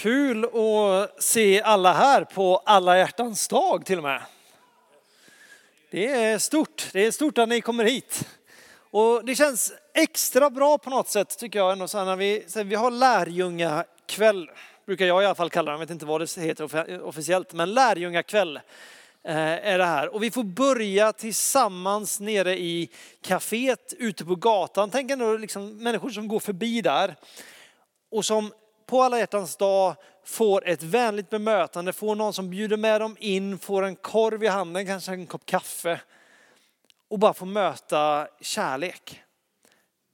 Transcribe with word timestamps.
Kul 0.00 0.44
att 0.44 1.22
se 1.22 1.62
alla 1.62 1.92
här 1.92 2.24
på 2.24 2.62
alla 2.66 2.98
hjärtans 2.98 3.48
dag 3.48 3.86
till 3.86 3.98
och 3.98 4.02
med. 4.02 4.22
Det 5.90 6.06
är 6.06 6.38
stort. 6.38 6.88
Det 6.92 7.06
är 7.06 7.10
stort 7.10 7.38
att 7.38 7.48
ni 7.48 7.60
kommer 7.60 7.84
hit. 7.84 8.28
Och 8.90 9.24
det 9.24 9.34
känns 9.34 9.72
extra 9.94 10.50
bra 10.50 10.78
på 10.78 10.90
något 10.90 11.08
sätt 11.08 11.38
tycker 11.38 11.58
jag 11.58 11.72
ändå 11.72 11.88
så 11.88 12.04
när 12.04 12.16
vi, 12.16 12.44
så 12.46 12.62
vi 12.62 12.74
har 12.74 12.90
lärjungakväll, 12.90 14.50
brukar 14.86 15.06
jag 15.06 15.22
i 15.22 15.26
alla 15.26 15.34
fall 15.34 15.50
kalla 15.50 15.70
det, 15.70 15.74
jag 15.74 15.78
vet 15.78 15.90
inte 15.90 16.06
vad 16.06 16.20
det 16.20 16.36
heter 16.36 17.02
officiellt, 17.02 17.52
men 17.52 17.74
lärjungakväll 17.74 18.56
eh, 19.24 19.36
är 19.36 19.78
det 19.78 19.84
här. 19.84 20.14
Och 20.14 20.22
vi 20.22 20.30
får 20.30 20.44
börja 20.44 21.12
tillsammans 21.12 22.20
nere 22.20 22.58
i 22.58 22.90
kaféet 23.22 23.94
ute 23.98 24.24
på 24.24 24.34
gatan. 24.34 24.90
Tänk 24.90 25.10
ändå 25.10 25.36
liksom 25.36 25.76
människor 25.76 26.10
som 26.10 26.28
går 26.28 26.40
förbi 26.40 26.80
där 26.80 27.16
och 28.10 28.24
som 28.24 28.52
på 28.90 29.02
alla 29.02 29.18
hjärtans 29.18 29.56
dag 29.56 29.96
får 30.24 30.68
ett 30.68 30.82
vänligt 30.82 31.30
bemötande, 31.30 31.92
får 31.92 32.14
någon 32.14 32.34
som 32.34 32.50
bjuder 32.50 32.76
med 32.76 33.00
dem 33.00 33.16
in, 33.20 33.58
får 33.58 33.82
en 33.82 33.96
korv 33.96 34.44
i 34.44 34.46
handen, 34.46 34.86
kanske 34.86 35.12
en 35.12 35.26
kopp 35.26 35.46
kaffe 35.46 36.00
och 37.08 37.18
bara 37.18 37.34
får 37.34 37.46
möta 37.46 38.28
kärlek. 38.40 39.22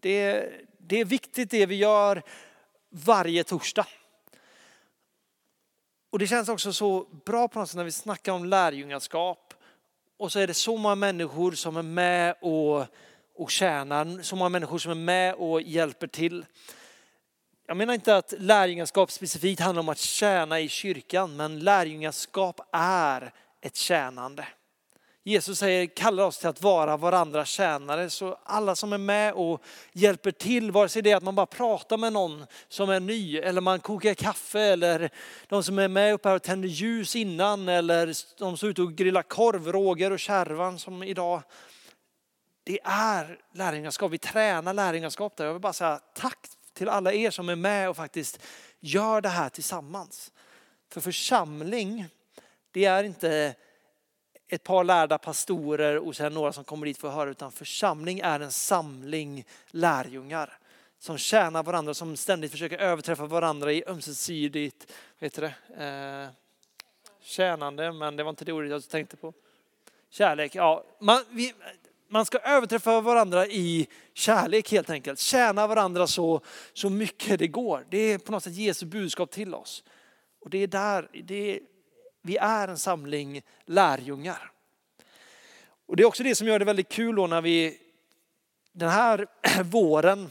Det, 0.00 0.48
det 0.78 1.00
är 1.00 1.04
viktigt 1.04 1.50
det 1.50 1.66
vi 1.66 1.74
gör 1.74 2.22
varje 2.90 3.44
torsdag. 3.44 3.86
Och 6.10 6.18
det 6.18 6.26
känns 6.26 6.48
också 6.48 6.72
så 6.72 7.06
bra 7.24 7.48
på 7.48 7.58
något 7.58 7.68
sätt 7.68 7.76
när 7.76 7.84
vi 7.84 7.92
snackar 7.92 8.32
om 8.32 8.44
lärjungaskap 8.44 9.54
och 10.16 10.32
så 10.32 10.38
är 10.38 10.46
det 10.46 10.54
så 10.54 10.76
många 10.76 10.94
människor 10.94 11.52
som 11.52 11.76
är 11.76 11.82
med 11.82 12.34
och, 12.40 12.86
och 13.36 13.50
tjänar, 13.50 14.22
så 14.22 14.36
många 14.36 14.48
människor 14.48 14.78
som 14.78 14.90
är 14.90 14.94
med 14.94 15.34
och 15.34 15.62
hjälper 15.62 16.06
till. 16.06 16.44
Jag 17.68 17.76
menar 17.76 17.94
inte 17.94 18.16
att 18.16 18.34
lärjungaskap 18.38 19.10
specifikt 19.10 19.60
handlar 19.60 19.80
om 19.80 19.88
att 19.88 19.98
tjäna 19.98 20.60
i 20.60 20.68
kyrkan, 20.68 21.36
men 21.36 21.58
lärjungaskap 21.58 22.60
är 22.72 23.32
ett 23.60 23.76
tjänande. 23.76 24.46
Jesus 25.24 25.58
säger, 25.58 25.86
kallar 25.86 26.24
oss 26.24 26.38
till 26.38 26.48
att 26.48 26.62
vara 26.62 26.96
varandra 26.96 27.44
tjänare. 27.44 28.10
Så 28.10 28.38
alla 28.44 28.76
som 28.76 28.92
är 28.92 28.98
med 28.98 29.32
och 29.32 29.62
hjälper 29.92 30.30
till, 30.30 30.70
vare 30.70 30.88
sig 30.88 31.02
det 31.02 31.10
är 31.10 31.16
att 31.16 31.22
man 31.22 31.34
bara 31.34 31.46
pratar 31.46 31.96
med 31.96 32.12
någon 32.12 32.46
som 32.68 32.90
är 32.90 33.00
ny, 33.00 33.38
eller 33.38 33.60
man 33.60 33.80
kokar 33.80 34.14
kaffe, 34.14 34.60
eller 34.60 35.10
de 35.48 35.62
som 35.62 35.78
är 35.78 35.88
med 35.88 36.14
uppe 36.14 36.28
här 36.28 36.36
och 36.36 36.42
tänder 36.42 36.68
ljus 36.68 37.16
innan, 37.16 37.68
eller 37.68 38.06
de 38.38 38.56
som 38.56 38.66
är 38.66 38.70
ute 38.70 38.82
och 38.82 38.92
grillar 38.92 39.22
korv, 39.22 39.72
Roger 39.72 40.10
och 40.10 40.20
Kärvan 40.20 40.78
som 40.78 41.02
idag. 41.02 41.42
Det 42.64 42.78
är 42.84 43.38
lärjungaskap, 43.52 44.12
vi 44.12 44.18
tränar 44.18 44.74
lärjungaskap 44.74 45.36
där. 45.36 45.44
Jag 45.44 45.52
vill 45.52 45.62
bara 45.62 45.72
säga 45.72 46.00
tack 46.14 46.38
till 46.76 46.88
alla 46.88 47.12
er 47.12 47.30
som 47.30 47.48
är 47.48 47.56
med 47.56 47.88
och 47.88 47.96
faktiskt 47.96 48.42
gör 48.80 49.20
det 49.20 49.28
här 49.28 49.48
tillsammans. 49.48 50.32
För 50.88 51.00
församling, 51.00 52.06
det 52.70 52.84
är 52.84 53.04
inte 53.04 53.54
ett 54.48 54.62
par 54.62 54.84
lärda 54.84 55.18
pastorer 55.18 55.98
och 55.98 56.16
sen 56.16 56.34
några 56.34 56.52
som 56.52 56.64
kommer 56.64 56.86
dit 56.86 56.98
för 56.98 57.08
att 57.08 57.14
höra, 57.14 57.30
utan 57.30 57.52
församling 57.52 58.20
är 58.20 58.40
en 58.40 58.52
samling 58.52 59.44
lärjungar 59.66 60.58
som 60.98 61.18
tjänar 61.18 61.62
varandra, 61.62 61.94
som 61.94 62.16
ständigt 62.16 62.50
försöker 62.50 62.78
överträffa 62.78 63.26
varandra 63.26 63.72
i 63.72 63.84
ömsesidigt, 63.86 64.92
vad 65.18 65.26
heter 65.26 65.42
det, 65.42 65.84
eh, 65.84 66.28
tjänande, 67.22 67.92
men 67.92 68.16
det 68.16 68.22
var 68.22 68.30
inte 68.30 68.44
det 68.44 68.52
ordet 68.52 68.70
jag 68.70 68.88
tänkte 68.88 69.16
på. 69.16 69.32
Kärlek, 70.10 70.54
ja. 70.54 70.84
Man, 70.98 71.24
vi, 71.30 71.54
man 72.08 72.26
ska 72.26 72.38
överträffa 72.38 73.00
varandra 73.00 73.46
i 73.46 73.88
kärlek 74.14 74.72
helt 74.72 74.90
enkelt. 74.90 75.18
Tjäna 75.18 75.66
varandra 75.66 76.06
så, 76.06 76.40
så 76.72 76.90
mycket 76.90 77.38
det 77.38 77.48
går. 77.48 77.86
Det 77.90 77.98
är 77.98 78.18
på 78.18 78.32
något 78.32 78.44
sätt 78.44 78.56
Jesu 78.56 78.86
budskap 78.86 79.30
till 79.30 79.54
oss. 79.54 79.84
Och 80.40 80.50
det 80.50 80.58
är 80.58 80.66
där, 80.66 81.08
det 81.24 81.54
är, 81.54 81.60
vi 82.22 82.36
är 82.36 82.68
en 82.68 82.78
samling 82.78 83.42
lärjungar. 83.64 84.52
Och 85.86 85.96
det 85.96 86.02
är 86.02 86.06
också 86.06 86.22
det 86.22 86.34
som 86.34 86.46
gör 86.46 86.58
det 86.58 86.64
väldigt 86.64 86.88
kul 86.88 87.16
då 87.16 87.26
när 87.26 87.40
vi 87.42 87.78
den 88.72 88.88
här 88.88 89.26
våren 89.62 90.30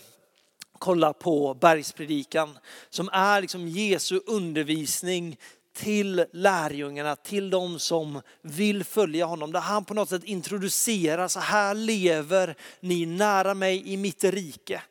kollar 0.80 1.14
på 1.14 1.54
bergspredikan 1.54 2.58
som 2.90 3.10
är 3.14 3.42
liksom 3.42 3.68
Jesu 3.68 4.20
undervisning 4.26 5.38
till 5.76 6.26
lärjungarna, 6.32 7.16
till 7.16 7.50
de 7.50 7.80
som 7.80 8.22
vill 8.42 8.84
följa 8.84 9.26
honom. 9.26 9.52
Där 9.52 9.60
han 9.60 9.86
på 9.86 9.94
något 9.94 10.10
sätt 10.10 10.24
introducerar, 10.24 11.28
så 11.28 11.40
här 11.40 11.74
lever 11.74 12.56
ni 12.80 13.06
nära 13.06 13.54
mig 13.54 13.94
i 13.94 13.98
mitt 13.98 14.24
rike. 14.24 14.82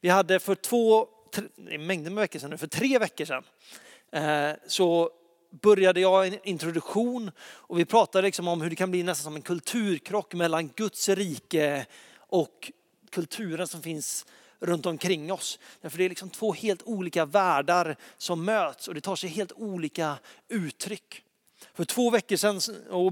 Vi 0.00 0.08
hade 0.08 0.38
för 0.38 0.54
två, 0.54 1.08
tre, 1.34 1.78
mängder 1.78 2.10
med 2.10 2.20
veckor 2.20 2.38
sedan, 2.38 2.58
för 2.58 2.66
tre 2.66 2.98
veckor 2.98 3.24
sedan, 3.24 3.44
eh, 4.12 4.56
så 4.66 5.10
började 5.50 6.00
jag 6.00 6.26
en 6.26 6.48
introduktion 6.48 7.30
och 7.40 7.78
vi 7.78 7.84
pratade 7.84 8.26
liksom 8.26 8.48
om 8.48 8.60
hur 8.60 8.70
det 8.70 8.76
kan 8.76 8.90
bli 8.90 9.02
nästan 9.02 9.24
som 9.24 9.36
en 9.36 9.42
kulturkrock 9.42 10.34
mellan 10.34 10.68
Guds 10.68 11.08
rike 11.08 11.86
och 12.16 12.72
kulturen 13.10 13.68
som 13.68 13.82
finns 13.82 14.26
runt 14.60 14.86
omkring 14.86 15.32
oss. 15.32 15.58
Därför 15.80 15.98
det 15.98 16.04
är 16.04 16.08
liksom 16.08 16.30
två 16.30 16.52
helt 16.52 16.82
olika 16.82 17.24
världar 17.24 17.96
som 18.16 18.44
möts 18.44 18.88
och 18.88 18.94
det 18.94 19.00
tar 19.00 19.16
sig 19.16 19.30
helt 19.30 19.52
olika 19.52 20.18
uttryck. 20.48 21.24
För 21.74 21.84
två 21.84 22.10
veckor 22.10 22.36
sedan 22.36 22.60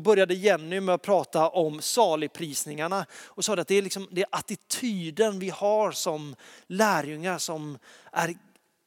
började 0.03 0.35
Jenny 0.35 0.81
med 0.81 0.95
att 0.95 1.03
prata 1.03 1.49
om 1.49 1.81
saligprisningarna 1.81 3.07
och 3.13 3.45
sa 3.45 3.55
att 3.55 3.69
det 3.69 3.75
är, 3.75 3.83
liksom, 3.83 4.09
det 4.11 4.21
är 4.21 4.29
attityden 4.31 5.39
vi 5.39 5.51
har 5.51 5.93
som 5.93 6.37
lärjungar 6.67 7.39
som 7.39 7.79
är 8.13 8.35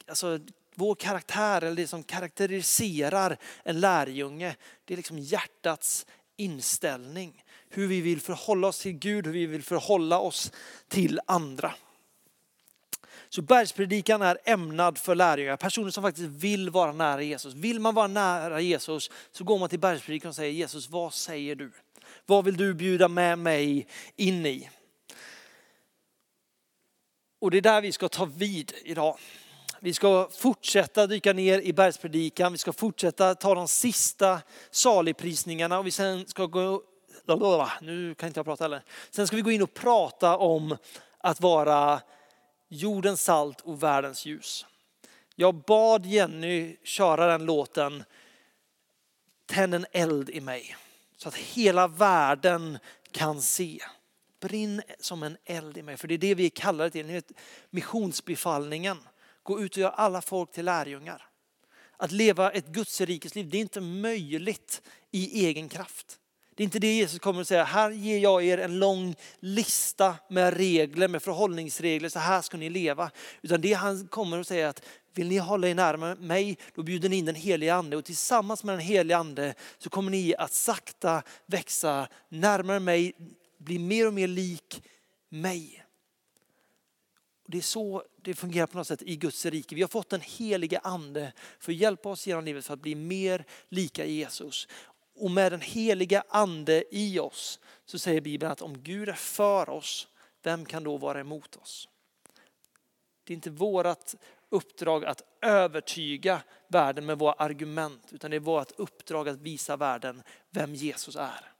alltså, 0.07 0.39
vår 0.75 0.95
karaktär 0.95 1.61
eller 1.61 1.75
det 1.75 1.87
som 1.87 2.03
karaktäriserar 2.03 3.37
en 3.63 3.79
lärjunge. 3.79 4.55
Det 4.85 4.93
är 4.93 4.97
liksom 4.97 5.19
hjärtats 5.19 6.05
inställning. 6.37 7.43
Hur 7.69 7.87
vi 7.87 8.01
vill 8.01 8.21
förhålla 8.21 8.67
oss 8.67 8.79
till 8.79 8.93
Gud, 8.93 9.25
hur 9.25 9.33
vi 9.33 9.45
vill 9.45 9.63
förhålla 9.63 10.19
oss 10.19 10.51
till 10.87 11.19
andra. 11.25 11.73
Så 13.35 13.41
bergspredikan 13.41 14.21
är 14.21 14.37
ämnad 14.45 14.97
för 14.97 15.15
lärjungar, 15.15 15.57
personer 15.57 15.89
som 15.89 16.03
faktiskt 16.03 16.27
vill 16.27 16.69
vara 16.69 16.91
nära 16.91 17.21
Jesus. 17.21 17.53
Vill 17.53 17.79
man 17.79 17.95
vara 17.95 18.07
nära 18.07 18.61
Jesus 18.61 19.11
så 19.31 19.43
går 19.43 19.59
man 19.59 19.69
till 19.69 19.79
bergspredikan 19.79 20.29
och 20.29 20.35
säger 20.35 20.51
Jesus, 20.51 20.89
vad 20.89 21.13
säger 21.13 21.55
du? 21.55 21.71
Vad 22.25 22.45
vill 22.45 22.57
du 22.57 22.73
bjuda 22.73 23.07
med 23.07 23.39
mig 23.39 23.87
in 24.15 24.45
i? 24.45 24.69
Och 27.39 27.51
det 27.51 27.57
är 27.57 27.61
där 27.61 27.81
vi 27.81 27.91
ska 27.91 28.09
ta 28.09 28.25
vid 28.25 28.73
idag. 28.83 29.17
Vi 29.79 29.93
ska 29.93 30.29
fortsätta 30.31 31.07
dyka 31.07 31.33
ner 31.33 31.59
i 31.59 31.73
bergspredikan, 31.73 32.51
vi 32.51 32.57
ska 32.57 32.73
fortsätta 32.73 33.35
ta 33.35 33.55
de 33.55 33.67
sista 33.67 34.41
saligprisningarna 34.71 35.79
och 35.79 35.87
vi 35.87 35.91
sen 35.91 36.27
ska 36.27 36.45
gå, 36.45 36.83
nu 37.81 38.15
kan 38.15 38.27
inte 38.27 38.39
jag 38.39 38.45
prata 38.45 38.63
heller. 38.63 38.83
Sen 39.11 39.27
ska 39.27 39.35
vi 39.35 39.41
gå 39.41 39.51
in 39.51 39.61
och 39.61 39.73
prata 39.73 40.37
om 40.37 40.77
att 41.17 41.41
vara 41.41 42.01
jordens 42.67 43.23
salt 43.23 43.61
och 43.61 43.83
världens 43.83 44.25
ljus. 44.25 44.65
Jag 45.35 45.55
bad 45.55 46.05
Jenny 46.05 46.77
köra 46.83 47.27
den 47.27 47.45
låten 47.45 48.03
Tänd 49.45 49.75
en 49.75 49.85
eld 49.91 50.29
i 50.29 50.41
mig 50.41 50.75
så 51.17 51.27
att 51.29 51.35
hela 51.35 51.87
världen 51.87 52.77
kan 53.11 53.41
se. 53.41 53.79
Brinn 54.39 54.81
som 54.99 55.23
en 55.23 55.37
eld 55.45 55.77
i 55.77 55.81
mig, 55.81 55.97
för 55.97 56.07
det 56.07 56.13
är 56.13 56.17
det 56.17 56.35
vi 56.35 56.49
kallar 56.49 56.89
det 56.89 57.21
till. 57.21 57.35
Missionsbefallningen. 57.69 58.97
Gå 59.43 59.61
ut 59.61 59.71
och 59.71 59.77
gör 59.77 59.89
alla 59.89 60.21
folk 60.21 60.51
till 60.51 60.65
lärjungar. 60.65 61.29
Att 61.97 62.11
leva 62.11 62.51
ett 62.51 62.67
Guds 62.67 63.01
rikes 63.01 63.35
liv, 63.35 63.49
det 63.49 63.57
är 63.57 63.61
inte 63.61 63.81
möjligt 63.81 64.81
i 65.11 65.45
egen 65.45 65.69
kraft. 65.69 66.19
Det 66.55 66.63
är 66.63 66.65
inte 66.65 66.79
det 66.79 66.97
Jesus 66.97 67.19
kommer 67.19 67.41
att 67.41 67.47
säga, 67.47 67.63
här 67.63 67.91
ger 67.91 68.19
jag 68.19 68.43
er 68.43 68.57
en 68.57 68.79
lång 68.79 69.15
lista 69.39 70.15
med 70.29 70.57
regler, 70.57 71.07
med 71.07 71.23
förhållningsregler, 71.23 72.09
så 72.09 72.19
här 72.19 72.41
ska 72.41 72.57
ni 72.57 72.69
leva. 72.69 73.11
Utan 73.41 73.61
det 73.61 73.73
han 73.73 74.07
kommer 74.07 74.39
att 74.39 74.47
säga 74.47 74.69
att 74.69 74.81
vill 75.13 75.27
ni 75.27 75.37
hålla 75.37 75.67
er 75.67 75.75
närmare 75.75 76.15
mig, 76.15 76.57
då 76.75 76.83
bjuder 76.83 77.09
ni 77.09 77.15
in 77.15 77.25
den 77.25 77.35
helige 77.35 77.73
ande 77.73 77.97
och 77.97 78.05
tillsammans 78.05 78.63
med 78.63 78.73
den 78.73 78.85
helige 78.85 79.17
ande 79.17 79.53
så 79.77 79.89
kommer 79.89 80.11
ni 80.11 80.35
att 80.35 80.53
sakta 80.53 81.23
växa 81.45 82.07
närmare 82.29 82.79
mig, 82.79 83.13
bli 83.57 83.79
mer 83.79 84.07
och 84.07 84.13
mer 84.13 84.27
lik 84.27 84.83
mig. 85.29 85.85
Det 87.47 87.57
är 87.57 87.61
så 87.61 88.03
det 88.21 88.33
fungerar 88.33 88.67
på 88.67 88.77
något 88.77 88.87
sätt 88.87 89.01
i 89.01 89.15
Guds 89.15 89.45
rike. 89.45 89.75
Vi 89.75 89.81
har 89.81 89.89
fått 89.89 90.09
den 90.09 90.21
helige 90.21 90.79
ande 90.79 91.33
för 91.59 91.71
att 91.71 91.77
hjälpa 91.77 92.09
oss 92.09 92.27
genom 92.27 92.45
livet 92.45 92.65
för 92.65 92.73
att 92.73 92.81
bli 92.81 92.95
mer 92.95 93.45
lika 93.69 94.05
Jesus. 94.05 94.67
Och 95.15 95.31
med 95.31 95.51
den 95.51 95.61
heliga 95.61 96.23
ande 96.29 96.83
i 96.91 97.19
oss 97.19 97.59
så 97.85 97.99
säger 97.99 98.21
Bibeln 98.21 98.51
att 98.51 98.61
om 98.61 98.81
Gud 98.83 99.09
är 99.09 99.13
för 99.13 99.69
oss, 99.69 100.07
vem 100.43 100.65
kan 100.65 100.83
då 100.83 100.97
vara 100.97 101.19
emot 101.19 101.55
oss? 101.55 101.89
Det 103.23 103.33
är 103.33 103.35
inte 103.35 103.49
vårt 103.49 104.13
uppdrag 104.49 105.05
att 105.05 105.21
övertyga 105.41 106.41
världen 106.67 107.05
med 107.05 107.19
våra 107.19 107.33
argument, 107.33 108.13
utan 108.13 108.31
det 108.31 108.37
är 108.37 108.39
vårt 108.39 108.71
uppdrag 108.71 109.29
att 109.29 109.41
visa 109.41 109.77
världen 109.77 110.23
vem 110.49 110.75
Jesus 110.75 111.15
är. 111.15 111.51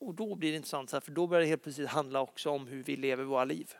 Och 0.00 0.14
då 0.14 0.34
blir 0.34 0.50
det 0.50 0.56
intressant, 0.56 0.90
för 0.90 1.10
då 1.10 1.26
börjar 1.26 1.40
det 1.40 1.48
helt 1.48 1.62
plötsligt 1.62 1.88
handla 1.88 2.20
också 2.20 2.50
om 2.50 2.66
hur 2.66 2.82
vi 2.82 2.96
lever 2.96 3.24
våra 3.24 3.44
liv. 3.44 3.74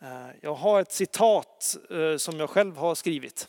Eh, 0.00 0.28
jag 0.40 0.54
har 0.54 0.80
ett 0.80 0.92
citat 0.92 1.76
eh, 1.90 2.16
som 2.16 2.40
jag 2.40 2.50
själv 2.50 2.76
har 2.76 2.94
skrivit 2.94 3.48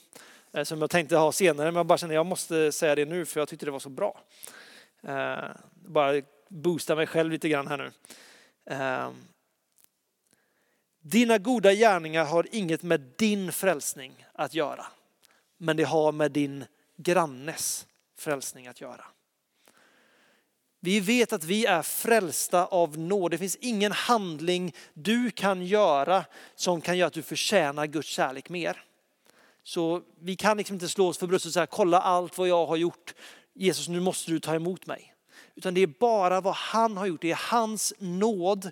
Eh, 0.56 0.64
som 0.64 0.82
jag 0.82 0.90
tänkte 0.90 1.18
ha 1.18 1.32
senare, 1.32 1.66
men 1.66 1.76
jag 1.76 1.86
bara 1.86 1.98
kände 1.98 2.14
att 2.14 2.16
jag 2.16 2.26
måste 2.26 2.72
säga 2.72 2.96
det 2.96 3.06
nu 3.06 3.26
för 3.26 3.42
jag 3.42 3.48
tyckte 3.48 3.66
det 3.66 3.72
var 3.72 3.80
så 3.80 3.90
bra. 3.90 4.22
Eh, 5.04 5.50
bara 5.74 6.22
boosta 6.48 6.96
mig 6.96 7.08
själv 7.08 7.32
lite 7.32 7.50
grann 7.50 7.68
här 7.68 7.78
nu. 7.78 7.92
Eh, 8.76 9.10
dina 11.02 11.38
goda 11.38 11.74
gärningar 11.74 12.26
har 12.26 12.48
inget 12.52 12.84
med 12.84 13.02
din 13.16 13.52
frälsning 13.52 14.26
att 14.34 14.54
göra, 14.54 14.86
men 15.58 15.78
det 15.78 15.84
har 15.84 16.12
med 16.12 16.32
din 16.32 16.66
grannes 16.98 17.88
frälsning 18.18 18.68
att 18.68 18.82
göra. 18.82 19.06
Vi 20.80 21.00
vet 21.00 21.34
att 21.34 21.44
vi 21.44 21.66
är 21.66 21.82
frälsta 21.82 22.66
av 22.66 22.98
nåd. 22.98 23.32
Det 23.32 23.38
finns 23.38 23.56
ingen 23.56 23.92
handling 23.92 24.76
du 24.94 25.32
kan 25.32 25.66
göra 25.66 26.26
som 26.56 26.82
kan 26.82 26.98
göra 26.98 27.08
att 27.08 27.14
du 27.14 27.22
förtjänar 27.22 27.86
Guds 27.86 28.08
kärlek 28.08 28.50
mer. 28.50 28.86
Så 29.68 30.02
vi 30.20 30.36
kan 30.36 30.58
liksom 30.58 30.74
inte 30.74 30.90
slå 30.90 31.08
oss 31.08 31.18
för 31.18 31.28
bröstet 31.28 31.50
och 31.50 31.54
säga 31.54 31.66
kolla 31.66 32.00
allt 32.00 32.38
vad 32.38 32.48
jag 32.48 32.66
har 32.66 32.76
gjort. 32.76 33.16
Jesus 33.54 33.88
nu 33.88 34.00
måste 34.00 34.32
du 34.32 34.40
ta 34.40 34.56
emot 34.56 34.86
mig. 34.86 35.14
Utan 35.56 35.74
det 35.74 35.82
är 35.82 35.88
bara 35.88 36.42
vad 36.42 36.56
han 36.56 36.98
har 36.98 37.06
gjort. 37.06 37.22
Det 37.22 37.32
är 37.32 37.50
hans 37.52 37.94
nåd 38.00 38.72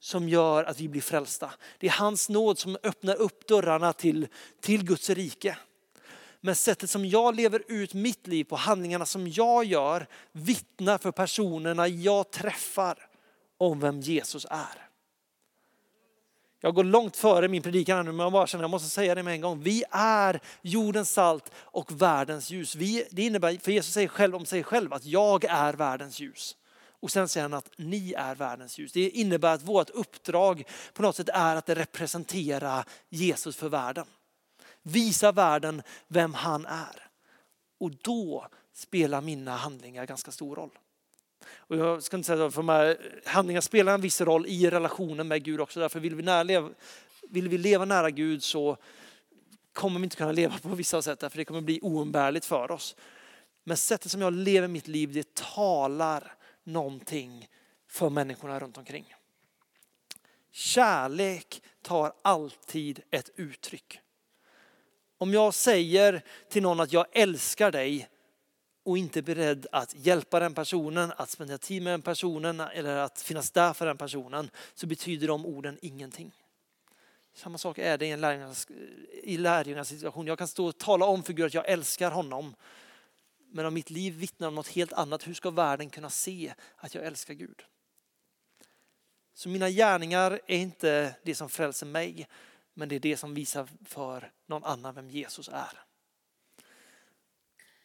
som 0.00 0.28
gör 0.28 0.64
att 0.64 0.80
vi 0.80 0.88
blir 0.88 1.00
frälsta. 1.00 1.50
Det 1.78 1.86
är 1.86 1.90
hans 1.90 2.28
nåd 2.28 2.58
som 2.58 2.76
öppnar 2.82 3.14
upp 3.14 3.46
dörrarna 3.46 3.92
till, 3.92 4.28
till 4.60 4.84
Guds 4.84 5.10
rike. 5.10 5.58
Men 6.40 6.56
sättet 6.56 6.90
som 6.90 7.06
jag 7.06 7.34
lever 7.34 7.62
ut 7.68 7.94
mitt 7.94 8.26
liv 8.26 8.44
på, 8.44 8.56
handlingarna 8.56 9.06
som 9.06 9.28
jag 9.28 9.64
gör, 9.64 10.06
vittnar 10.32 10.98
för 10.98 11.10
personerna 11.10 11.88
jag 11.88 12.30
träffar 12.30 13.08
om 13.58 13.80
vem 13.80 14.00
Jesus 14.00 14.46
är. 14.50 14.87
Jag 16.60 16.74
går 16.74 16.84
långt 16.84 17.16
före 17.16 17.48
min 17.48 17.62
predikan 17.62 17.96
här 17.96 18.04
nu, 18.04 18.12
men 18.12 18.24
jag 18.24 18.32
bara 18.32 18.46
känner 18.46 18.64
jag 18.64 18.70
måste 18.70 18.88
säga 18.88 19.14
det 19.14 19.22
med 19.22 19.34
en 19.34 19.40
gång. 19.40 19.62
Vi 19.62 19.84
är 19.90 20.40
jordens 20.62 21.10
salt 21.10 21.52
och 21.54 22.02
världens 22.02 22.50
ljus. 22.50 22.74
Vi, 22.74 23.04
det 23.10 23.22
innebär, 23.22 23.58
för 23.62 23.72
Jesus 23.72 23.94
säger 23.94 24.08
själv 24.08 24.34
om 24.36 24.46
sig 24.46 24.62
själv 24.62 24.92
att 24.92 25.04
jag 25.04 25.44
är 25.44 25.72
världens 25.72 26.20
ljus. 26.20 26.56
Och 27.00 27.10
sen 27.10 27.28
säger 27.28 27.44
han 27.44 27.54
att 27.54 27.70
ni 27.76 28.12
är 28.12 28.34
världens 28.34 28.78
ljus. 28.78 28.92
Det 28.92 29.10
innebär 29.10 29.54
att 29.54 29.62
vårt 29.62 29.90
uppdrag 29.90 30.64
på 30.92 31.02
något 31.02 31.16
sätt 31.16 31.28
är 31.28 31.56
att 31.56 31.68
representera 31.68 32.84
Jesus 33.08 33.56
för 33.56 33.68
världen. 33.68 34.06
Visa 34.82 35.32
världen 35.32 35.82
vem 36.08 36.34
han 36.34 36.66
är. 36.66 37.08
Och 37.80 37.90
då 37.90 38.46
spelar 38.74 39.20
mina 39.20 39.56
handlingar 39.56 40.06
ganska 40.06 40.30
stor 40.30 40.56
roll. 40.56 40.78
Och 41.56 41.76
jag 41.76 42.02
ska 42.02 42.16
inte 42.16 42.26
säga 42.26 42.46
att 42.46 42.54
de 42.54 42.68
här 42.68 42.98
handlingarna 43.24 43.62
spelar 43.62 43.94
en 43.94 44.00
viss 44.00 44.20
roll 44.20 44.46
i 44.46 44.70
relationen 44.70 45.28
med 45.28 45.44
Gud 45.44 45.60
också. 45.60 45.80
Därför 45.80 46.00
vill 46.00 46.14
vi, 46.14 46.22
närleva, 46.22 46.70
vill 47.30 47.48
vi 47.48 47.58
leva 47.58 47.84
nära 47.84 48.10
Gud 48.10 48.42
så 48.42 48.76
kommer 49.72 50.00
vi 50.00 50.04
inte 50.04 50.16
kunna 50.16 50.32
leva 50.32 50.58
på 50.58 50.68
vissa 50.68 51.02
sätt 51.02 51.20
därför 51.20 51.38
det 51.38 51.44
kommer 51.44 51.60
bli 51.60 51.80
oumbärligt 51.82 52.44
för 52.44 52.70
oss. 52.70 52.96
Men 53.64 53.76
sättet 53.76 54.10
som 54.10 54.20
jag 54.20 54.32
lever 54.32 54.68
mitt 54.68 54.88
liv 54.88 55.12
det 55.12 55.34
talar 55.34 56.34
någonting 56.64 57.48
för 57.88 58.10
människorna 58.10 58.60
runt 58.60 58.78
omkring. 58.78 59.14
Kärlek 60.50 61.62
tar 61.82 62.12
alltid 62.22 63.00
ett 63.10 63.30
uttryck. 63.36 64.00
Om 65.18 65.32
jag 65.32 65.54
säger 65.54 66.22
till 66.48 66.62
någon 66.62 66.80
att 66.80 66.92
jag 66.92 67.06
älskar 67.12 67.70
dig 67.70 68.08
och 68.88 68.98
inte 68.98 69.20
är 69.20 69.22
beredd 69.22 69.66
att 69.72 69.94
hjälpa 69.96 70.40
den 70.40 70.54
personen, 70.54 71.12
att 71.16 71.30
spendera 71.30 71.58
tid 71.58 71.82
med 71.82 71.92
den 71.92 72.02
personen 72.02 72.60
eller 72.60 72.96
att 72.96 73.20
finnas 73.20 73.50
där 73.50 73.72
för 73.72 73.86
den 73.86 73.96
personen 73.96 74.50
så 74.74 74.86
betyder 74.86 75.28
de 75.28 75.46
orden 75.46 75.78
ingenting. 75.82 76.32
Samma 77.34 77.58
sak 77.58 77.78
är 77.78 77.98
det 77.98 78.06
i 78.06 78.10
en 78.10 78.20
lärjungas, 78.20 78.66
i 79.22 79.36
lärjungas 79.36 79.88
situation. 79.88 80.26
Jag 80.26 80.38
kan 80.38 80.48
stå 80.48 80.66
och 80.66 80.78
tala 80.78 81.06
om 81.06 81.22
för 81.22 81.32
Gud 81.32 81.46
att 81.46 81.54
jag 81.54 81.68
älskar 81.68 82.10
honom. 82.10 82.54
Men 83.50 83.66
om 83.66 83.74
mitt 83.74 83.90
liv 83.90 84.14
vittnar 84.14 84.48
om 84.48 84.54
något 84.54 84.68
helt 84.68 84.92
annat, 84.92 85.26
hur 85.26 85.34
ska 85.34 85.50
världen 85.50 85.90
kunna 85.90 86.10
se 86.10 86.54
att 86.76 86.94
jag 86.94 87.04
älskar 87.04 87.34
Gud? 87.34 87.62
Så 89.34 89.48
mina 89.48 89.70
gärningar 89.70 90.40
är 90.46 90.58
inte 90.58 91.14
det 91.22 91.34
som 91.34 91.48
frälser 91.48 91.86
mig, 91.86 92.28
men 92.74 92.88
det 92.88 92.94
är 92.96 93.00
det 93.00 93.16
som 93.16 93.34
visar 93.34 93.68
för 93.84 94.32
någon 94.46 94.64
annan 94.64 94.94
vem 94.94 95.10
Jesus 95.10 95.48
är. 95.48 95.88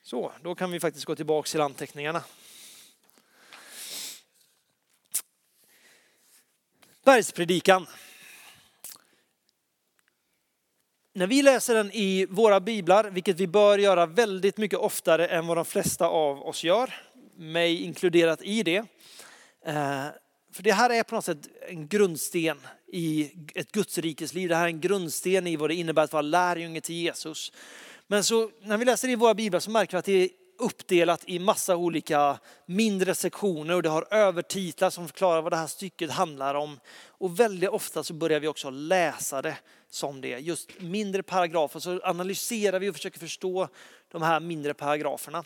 Så, 0.05 0.31
då 0.41 0.55
kan 0.55 0.71
vi 0.71 0.79
faktiskt 0.79 1.05
gå 1.05 1.15
tillbaka 1.15 1.47
till 1.47 1.61
anteckningarna. 1.61 2.23
Bergspredikan. 7.03 7.87
När 11.13 11.27
vi 11.27 11.41
läser 11.41 11.75
den 11.75 11.91
i 11.91 12.25
våra 12.25 12.59
biblar, 12.59 13.03
vilket 13.03 13.39
vi 13.39 13.47
bör 13.47 13.77
göra 13.77 14.05
väldigt 14.05 14.57
mycket 14.57 14.79
oftare 14.79 15.27
än 15.27 15.47
vad 15.47 15.57
de 15.57 15.65
flesta 15.65 16.07
av 16.07 16.47
oss 16.47 16.63
gör, 16.63 16.93
mig 17.35 17.83
inkluderat 17.83 18.41
i 18.41 18.63
det. 18.63 18.77
Eh, 19.65 20.05
för 20.51 20.63
det 20.63 20.73
här 20.73 20.89
är 20.89 21.03
på 21.03 21.15
något 21.15 21.25
sätt 21.25 21.47
en 21.69 21.87
grundsten 21.87 22.61
i 22.87 23.31
ett 23.55 23.71
Gudsrikes 23.71 24.33
liv. 24.33 24.49
Det 24.49 24.55
här 24.55 24.63
är 24.63 24.67
en 24.67 24.81
grundsten 24.81 25.47
i 25.47 25.55
vad 25.55 25.69
det 25.69 25.75
innebär 25.75 26.03
att 26.03 26.13
vara 26.13 26.21
lärjunge 26.21 26.81
till 26.81 26.95
Jesus. 26.95 27.51
Men 28.07 28.23
så 28.23 28.51
när 28.61 28.77
vi 28.77 28.85
läser 28.85 29.09
i 29.09 29.15
våra 29.15 29.33
biblar 29.33 29.59
så 29.59 29.71
märker 29.71 29.91
vi 29.91 29.99
att 29.99 30.05
det 30.05 30.23
är 30.23 30.29
uppdelat 30.57 31.23
i 31.25 31.39
massa 31.39 31.75
olika 31.75 32.39
mindre 32.65 33.15
sektioner 33.15 33.75
och 33.75 33.83
det 33.83 33.89
har 33.89 34.13
övertitlar 34.13 34.89
som 34.89 35.07
förklarar 35.07 35.41
vad 35.41 35.51
det 35.51 35.57
här 35.57 35.67
stycket 35.67 36.11
handlar 36.11 36.55
om. 36.55 36.79
Och 37.07 37.39
väldigt 37.39 37.69
ofta 37.69 38.03
så 38.03 38.13
börjar 38.13 38.39
vi 38.39 38.47
också 38.47 38.69
läsa 38.69 39.41
det 39.41 39.57
som 39.89 40.21
det, 40.21 40.39
just 40.39 40.81
mindre 40.81 41.23
paragrafer. 41.23 41.79
Så 41.79 42.01
analyserar 42.03 42.79
vi 42.79 42.89
och 42.89 42.95
försöker 42.95 43.19
förstå 43.19 43.67
de 44.11 44.21
här 44.21 44.39
mindre 44.39 44.73
paragraferna. 44.73 45.43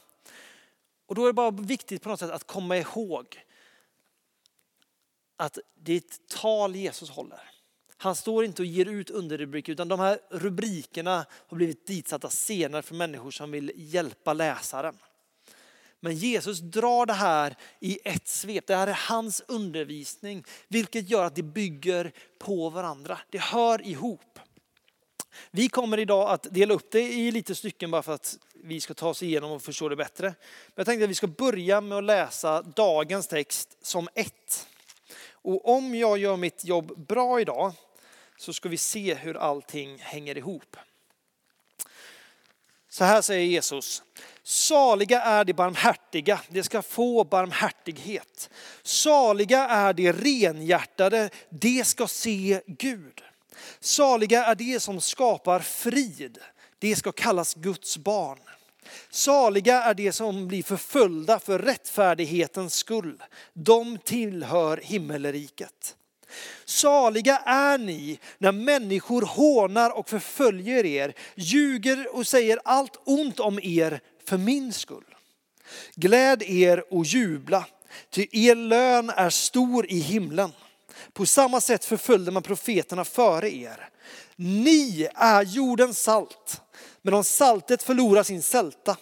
Och 1.06 1.16
då 1.16 1.24
är 1.24 1.28
det 1.28 1.34
bara 1.34 1.52
viktigt 1.52 2.04
på 2.04 2.10
något 2.10 2.20
sätt 2.20 2.32
att 2.32 2.48
komma 2.48 2.78
ihåg 2.78 3.44
att 5.38 5.58
det 5.76 5.94
är 5.94 5.98
ett 5.98 6.28
tal 6.28 6.76
Jesus 6.76 7.10
håller. 7.10 7.57
Han 7.98 8.16
står 8.16 8.46
inte 8.46 8.62
och 8.62 8.66
ger 8.66 8.86
ut 8.86 9.10
underrubriker 9.10 9.72
utan 9.72 9.88
de 9.88 10.00
här 10.00 10.20
rubrikerna 10.30 11.26
har 11.32 11.58
blivit 11.58 11.88
ditsatta 11.88 12.30
senare 12.30 12.82
för 12.82 12.96
människor 12.96 13.32
som 13.32 13.52
vill 13.52 13.72
hjälpa 13.76 14.34
läsaren. 14.34 14.98
Men 16.00 16.16
Jesus 16.16 16.60
drar 16.60 17.06
det 17.06 17.14
här 17.14 17.56
i 17.80 18.00
ett 18.04 18.28
svep. 18.28 18.68
Det 18.68 18.76
här 18.76 18.88
är 18.88 19.00
hans 19.10 19.44
undervisning, 19.48 20.44
vilket 20.68 21.10
gör 21.10 21.26
att 21.26 21.36
det 21.36 21.44
bygger 21.44 22.12
på 22.40 22.70
varandra. 22.70 23.20
Det 23.30 23.42
hör 23.42 23.88
ihop. 23.88 24.40
Vi 25.52 25.70
kommer 25.70 26.00
idag 26.00 26.30
att 26.30 26.48
dela 26.52 26.74
upp 26.74 26.92
det 26.92 27.02
i 27.02 27.32
lite 27.32 27.56
stycken 27.56 27.92
bara 27.92 28.02
för 28.04 28.14
att 28.14 28.38
vi 28.64 28.82
ska 28.82 28.94
ta 28.94 29.10
oss 29.10 29.24
igenom 29.24 29.52
och 29.52 29.62
förstå 29.62 29.90
det 29.90 29.96
bättre. 29.96 30.28
Men 30.28 30.74
jag 30.76 30.86
tänkte 30.86 31.04
att 31.04 31.10
vi 31.10 31.16
ska 31.16 31.28
börja 31.28 31.82
med 31.82 31.98
att 31.98 32.04
läsa 32.04 32.62
dagens 32.62 33.28
text 33.28 33.78
som 33.82 34.10
ett. 34.16 34.68
Och 35.32 35.68
om 35.78 35.96
jag 35.96 36.18
gör 36.18 36.38
mitt 36.38 36.66
jobb 36.66 37.08
bra 37.08 37.42
idag 37.42 37.74
så 38.38 38.54
ska 38.54 38.70
vi 38.70 38.78
se 38.78 39.14
hur 39.14 39.38
allting 39.38 39.98
hänger 40.00 40.38
ihop. 40.38 40.78
Så 42.90 43.04
här 43.04 43.22
säger 43.22 43.46
Jesus. 43.46 44.04
Saliga 44.44 45.22
är 45.22 45.46
de 45.46 45.54
barmhärtiga, 45.54 46.42
de 46.50 46.64
ska 46.64 46.82
få 46.82 47.24
barmhärtighet. 47.24 48.50
Saliga 48.84 49.68
är 49.68 49.94
de 49.94 50.12
renhjärtade, 50.12 51.30
de 51.50 51.84
ska 51.84 52.08
se 52.08 52.62
Gud. 52.68 53.22
Saliga 53.80 54.46
är 54.46 54.56
de 54.56 54.80
som 54.80 55.02
skapar 55.02 55.60
frid, 55.60 56.38
de 56.80 56.96
ska 56.96 57.12
kallas 57.12 57.54
Guds 57.54 57.98
barn. 57.98 58.40
Saliga 59.10 59.84
är 59.84 59.94
de 59.94 60.12
som 60.12 60.48
blir 60.48 60.64
förföljda 60.64 61.40
för 61.40 61.60
rättfärdighetens 61.60 62.76
skull. 62.76 63.24
De 63.54 63.98
tillhör 63.98 64.78
himmelriket. 64.78 65.96
Saliga 66.66 67.38
är 67.38 67.78
ni 67.78 68.20
när 68.38 68.52
människor 68.52 69.22
hånar 69.22 69.98
och 69.98 70.10
förföljer 70.10 70.86
er, 70.86 71.14
ljuger 71.36 72.16
och 72.16 72.28
säger 72.28 72.60
allt 72.64 73.02
ont 73.06 73.40
om 73.40 73.60
er 73.64 74.00
för 74.26 74.38
min 74.38 74.74
skull. 74.74 75.16
Gläd 75.96 76.44
er 76.44 76.94
och 76.94 77.06
jubla, 77.06 77.66
ty 78.10 78.28
er 78.32 78.56
lön 78.56 79.10
är 79.10 79.30
stor 79.30 79.92
i 79.92 80.00
himlen. 80.00 80.52
På 81.14 81.26
samma 81.26 81.62
sätt 81.62 81.86
förföljde 81.86 82.32
man 82.32 82.44
profeterna 82.44 83.06
före 83.06 83.56
er. 83.56 83.90
Ni 84.36 85.08
är 85.16 85.44
jordens 85.44 86.02
salt, 86.02 86.62
men 87.02 87.14
om 87.14 87.24
saltet 87.24 87.84
förlorar 87.84 88.24
sin 88.24 88.42
sälta, 88.42 88.98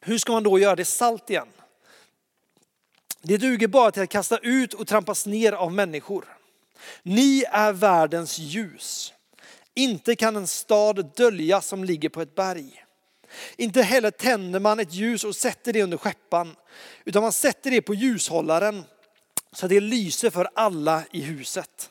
hur 0.00 0.18
ska 0.18 0.32
man 0.32 0.42
då 0.42 0.58
göra 0.58 0.76
det 0.76 0.84
salt 0.84 1.30
igen? 1.30 1.48
Det 3.22 3.36
duger 3.36 3.68
bara 3.68 3.90
till 3.90 4.02
att 4.02 4.08
kasta 4.08 4.38
ut 4.38 4.74
och 4.74 4.86
trampas 4.86 5.26
ner 5.26 5.52
av 5.52 5.72
människor. 5.72 6.37
Ni 7.02 7.44
är 7.50 7.72
världens 7.72 8.38
ljus. 8.38 9.12
Inte 9.74 10.16
kan 10.16 10.36
en 10.36 10.46
stad 10.46 11.12
döljas 11.16 11.66
som 11.66 11.84
ligger 11.84 12.08
på 12.08 12.22
ett 12.22 12.34
berg. 12.34 12.84
Inte 13.56 13.82
heller 13.82 14.10
tänder 14.10 14.60
man 14.60 14.80
ett 14.80 14.94
ljus 14.94 15.24
och 15.24 15.36
sätter 15.36 15.72
det 15.72 15.82
under 15.82 15.96
skeppan, 15.96 16.56
utan 17.04 17.22
man 17.22 17.32
sätter 17.32 17.70
det 17.70 17.82
på 17.82 17.94
ljushållaren 17.94 18.84
så 19.52 19.66
att 19.66 19.70
det 19.70 19.80
lyser 19.80 20.30
för 20.30 20.48
alla 20.54 21.02
i 21.12 21.20
huset. 21.20 21.90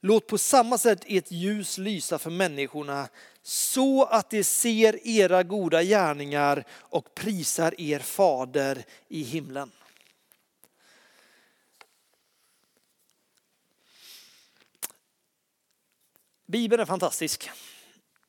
Låt 0.00 0.26
på 0.26 0.38
samma 0.38 0.78
sätt 0.78 1.00
ert 1.06 1.30
ljus 1.30 1.78
lysa 1.78 2.18
för 2.18 2.30
människorna 2.30 3.08
så 3.42 4.04
att 4.04 4.30
de 4.30 4.44
ser 4.44 5.06
era 5.08 5.42
goda 5.42 5.82
gärningar 5.82 6.64
och 6.70 7.14
prisar 7.14 7.80
er 7.80 7.98
fader 7.98 8.84
i 9.08 9.22
himlen. 9.22 9.70
Bibeln 16.48 16.80
är 16.80 16.86
fantastisk. 16.86 17.50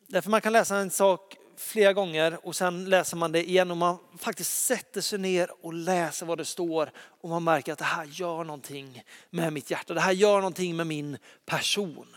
Därför 0.07 0.29
man 0.29 0.41
kan 0.41 0.53
läsa 0.53 0.77
en 0.77 0.91
sak 0.91 1.35
flera 1.57 1.93
gånger 1.93 2.45
och 2.45 2.55
sen 2.55 2.85
läser 2.85 3.17
man 3.17 3.31
det 3.31 3.49
igen 3.49 3.71
och 3.71 3.77
man 3.77 3.97
faktiskt 4.17 4.65
sätter 4.65 5.01
sig 5.01 5.19
ner 5.19 5.49
och 5.61 5.73
läser 5.73 6.25
vad 6.25 6.37
det 6.37 6.45
står 6.45 6.91
och 6.97 7.29
man 7.29 7.43
märker 7.43 7.73
att 7.73 7.79
det 7.79 7.85
här 7.85 8.05
gör 8.05 8.43
någonting 8.43 9.03
med 9.29 9.53
mitt 9.53 9.71
hjärta. 9.71 9.93
Det 9.93 10.01
här 10.01 10.11
gör 10.11 10.37
någonting 10.37 10.75
med 10.75 10.87
min 10.87 11.17
person. 11.45 12.15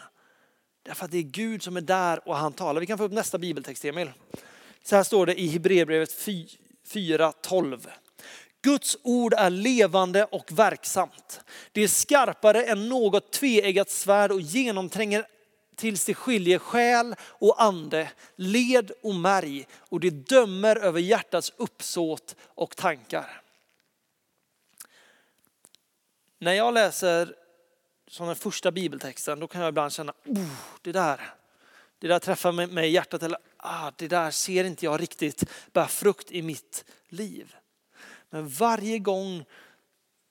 Därför 0.82 1.04
att 1.04 1.11
det 1.11 1.18
är 1.18 1.23
Gud 1.23 1.62
som 1.62 1.76
är 1.76 1.80
där 1.80 2.28
och 2.28 2.37
han 2.37 2.52
talar. 2.52 2.80
Vi 2.80 2.87
kan 2.87 2.99
få 2.99 3.04
upp 3.04 3.12
nästa 3.12 3.38
bibeltext 3.38 3.85
Emil. 3.85 4.12
Så 4.82 4.97
här 4.97 5.02
står 5.02 5.26
det 5.26 5.40
i 5.40 5.49
Hebreerbrevet 5.49 6.11
4.12. 6.11 7.88
Guds 8.62 8.97
ord 9.02 9.35
är 9.35 9.50
levande 9.50 10.25
och 10.25 10.52
verksamt. 10.52 11.40
Det 11.73 11.82
är 11.82 11.88
skarpare 11.88 12.64
än 12.64 12.88
något 12.88 13.32
tveeggat 13.32 13.90
svärd 13.90 14.32
och 14.32 14.40
genomtränger 14.40 15.26
tills 15.76 16.05
det 16.05 16.14
skiljer 16.14 16.59
själ 16.59 17.14
och 17.21 17.62
ande, 17.62 18.11
led 18.37 18.93
och 19.02 19.14
märg 19.14 19.67
och 19.79 20.00
det 20.00 20.11
dömer 20.11 20.76
över 20.76 21.00
hjärtats 21.00 21.52
uppsåt 21.57 22.37
och 22.41 22.76
tankar. 22.76 23.43
När 26.38 26.52
jag 26.52 26.75
läser 26.75 27.35
som 28.07 28.26
den 28.26 28.37
första 28.37 28.71
bibeltexten, 28.71 29.41
då 29.41 29.47
kan 29.47 29.61
jag 29.61 29.69
ibland 29.69 29.93
känna, 29.93 30.12
oh, 30.26 30.76
det 30.83 30.93
där, 30.93 31.35
det 31.99 32.09
där 32.09 32.19
träffar 32.19 32.52
mig 32.52 32.88
i 32.88 32.93
hjärtat, 32.93 33.23
eller 33.23 33.38
ah, 33.57 33.91
det 33.97 34.09
där 34.09 34.31
ser 34.31 34.64
inte 34.64 34.85
jag 34.85 35.00
riktigt 35.00 35.45
bära 35.73 35.88
frukt 35.88 36.33
i 36.33 36.43
mitt 36.43 36.85
liv. 37.09 37.57
Men 38.31 38.49
varje 38.49 38.99
gång 38.99 39.45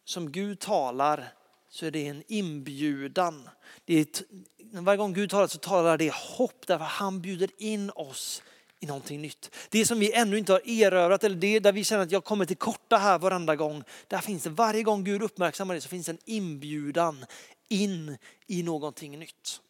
som 0.03 0.31
Gud 0.31 0.59
talar 0.59 1.33
så 1.71 1.85
är 1.85 1.91
det 1.91 2.07
en 2.07 2.23
inbjudan. 2.27 3.49
Det 3.85 3.93
är 3.93 4.01
ett, 4.01 4.23
varje 4.71 4.97
gång 4.97 5.13
Gud 5.13 5.29
talar 5.29 5.47
så 5.47 5.57
talar 5.57 5.97
det 5.97 6.13
hopp 6.13 6.67
därför 6.67 6.85
han 6.85 7.21
bjuder 7.21 7.49
in 7.57 7.89
oss 7.89 8.43
i 8.79 8.85
någonting 8.85 9.21
nytt. 9.21 9.55
Det 9.69 9.85
som 9.85 9.99
vi 9.99 10.13
ännu 10.13 10.37
inte 10.37 10.51
har 10.51 10.69
erövrat 10.69 11.23
eller 11.23 11.35
det 11.35 11.59
där 11.59 11.71
vi 11.71 11.83
känner 11.83 12.03
att 12.03 12.11
jag 12.11 12.23
kommer 12.23 12.45
till 12.45 12.57
korta 12.57 12.97
här 12.97 13.19
varenda 13.19 13.55
gång. 13.55 13.83
Där 14.07 14.17
finns 14.17 14.43
det, 14.43 14.49
varje 14.49 14.83
gång 14.83 15.03
Gud 15.03 15.23
uppmärksammar 15.23 15.75
det 15.75 15.81
så 15.81 15.89
finns 15.89 16.05
det 16.05 16.11
en 16.11 16.17
inbjudan 16.25 17.25
in 17.69 18.17
i 18.47 18.63
någonting 18.63 19.19
nytt. 19.19 19.61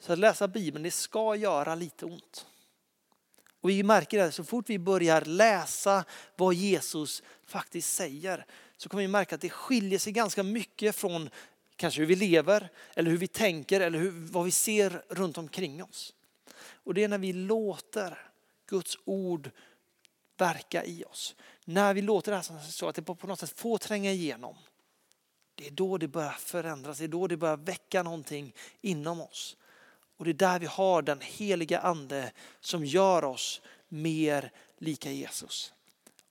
Så 0.00 0.12
att 0.12 0.18
läsa 0.18 0.48
Bibeln, 0.48 0.82
det 0.82 0.90
ska 0.90 1.36
göra 1.36 1.74
lite 1.74 2.04
ont. 2.04 2.46
Och 3.60 3.68
vi 3.70 3.82
märker 3.82 4.18
det 4.18 4.32
så 4.32 4.44
fort 4.44 4.70
vi 4.70 4.78
börjar 4.78 5.20
läsa 5.20 6.04
vad 6.36 6.54
Jesus 6.54 7.22
faktiskt 7.46 7.94
säger 7.94 8.46
så 8.78 8.88
kommer 8.88 9.02
vi 9.02 9.08
märka 9.08 9.34
att 9.34 9.40
det 9.40 9.50
skiljer 9.50 9.98
sig 9.98 10.12
ganska 10.12 10.42
mycket 10.42 10.96
från 10.96 11.30
kanske 11.76 12.00
hur 12.00 12.06
vi 12.06 12.16
lever 12.16 12.68
eller 12.94 13.10
hur 13.10 13.18
vi 13.18 13.28
tänker 13.28 13.80
eller 13.80 13.98
hur, 13.98 14.10
vad 14.10 14.44
vi 14.44 14.50
ser 14.50 15.04
runt 15.08 15.38
omkring 15.38 15.84
oss. 15.84 16.14
Och 16.84 16.94
det 16.94 17.04
är 17.04 17.08
när 17.08 17.18
vi 17.18 17.32
låter 17.32 18.30
Guds 18.66 18.98
ord 19.04 19.50
verka 20.36 20.84
i 20.84 21.04
oss. 21.04 21.36
När 21.64 21.94
vi 21.94 22.02
låter 22.02 22.32
det 22.32 22.36
här 22.36 22.60
så 22.70 22.88
att 22.88 22.94
det 22.94 23.02
på 23.02 23.26
något 23.26 23.40
sätt 23.40 23.60
får 23.60 23.78
tränga 23.78 24.12
igenom. 24.12 24.56
Det 25.54 25.66
är 25.66 25.70
då 25.70 25.98
det 25.98 26.08
börjar 26.08 26.30
förändras, 26.30 26.98
det 26.98 27.04
är 27.04 27.08
då 27.08 27.26
det 27.26 27.36
börjar 27.36 27.56
väcka 27.56 28.02
någonting 28.02 28.54
inom 28.80 29.20
oss. 29.20 29.56
Och 30.16 30.24
det 30.24 30.30
är 30.30 30.34
där 30.34 30.58
vi 30.58 30.66
har 30.66 31.02
den 31.02 31.20
heliga 31.20 31.80
ande 31.80 32.32
som 32.60 32.84
gör 32.84 33.24
oss 33.24 33.60
mer 33.88 34.52
lika 34.78 35.10
Jesus. 35.10 35.72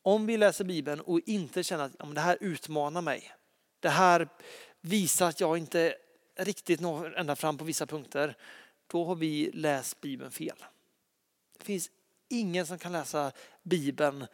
Om 0.07 0.25
vi 0.25 0.37
läser 0.37 0.63
Bibeln 0.65 1.01
och 1.01 1.19
inte 1.25 1.63
känner 1.63 1.83
att 1.83 1.95
ja, 1.99 2.05
det 2.05 2.21
här 2.21 2.37
utmanar 2.41 3.01
mig. 3.01 3.33
Det 3.79 3.89
här 3.89 4.29
visar 4.81 5.29
att 5.29 5.39
jag 5.39 5.57
inte 5.57 5.95
riktigt 6.35 6.79
når 6.79 7.17
ända 7.17 7.35
fram 7.35 7.57
på 7.57 7.65
vissa 7.65 7.85
punkter. 7.85 8.37
Då 8.87 9.05
har 9.05 9.15
vi 9.15 9.51
läst 9.53 10.01
Bibeln 10.01 10.31
fel. 10.31 10.63
Det 11.57 11.63
finns 11.63 11.89
ingen 12.29 12.67
som 12.67 12.79
kan 12.79 12.91
läsa 12.91 13.31
Bibeln 13.63 14.25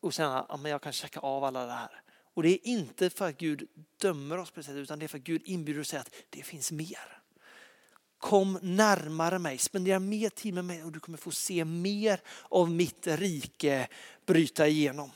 och 0.00 0.12
känna 0.12 0.40
att 0.40 0.60
ja, 0.62 0.68
jag 0.68 0.82
kan 0.82 0.92
checka 0.92 1.20
av 1.20 1.44
alla 1.44 1.66
det 1.66 1.72
här. 1.72 2.02
Och 2.34 2.42
det 2.42 2.48
är 2.48 2.66
inte 2.66 3.10
för 3.10 3.28
att 3.28 3.38
Gud 3.38 3.68
dömer 4.00 4.38
oss 4.38 4.50
på 4.50 4.60
det 4.60 4.64
sättet 4.64 4.78
utan 4.78 4.98
det 4.98 5.06
är 5.06 5.08
för 5.08 5.18
att 5.18 5.24
Gud 5.24 5.42
inbjuder 5.44 5.80
och 5.80 5.86
säger 5.86 6.00
att 6.00 6.14
det 6.30 6.42
finns 6.42 6.72
mer. 6.72 7.22
Kom 8.18 8.58
närmare 8.62 9.38
mig, 9.38 9.58
spendera 9.58 9.98
mer 9.98 10.28
tid 10.28 10.54
med 10.54 10.64
mig 10.64 10.84
och 10.84 10.92
du 10.92 11.00
kommer 11.00 11.18
få 11.18 11.30
se 11.30 11.64
mer 11.64 12.20
av 12.42 12.70
mitt 12.70 13.06
rike 13.06 13.88
bryta 14.26 14.68
igenom. 14.68 15.10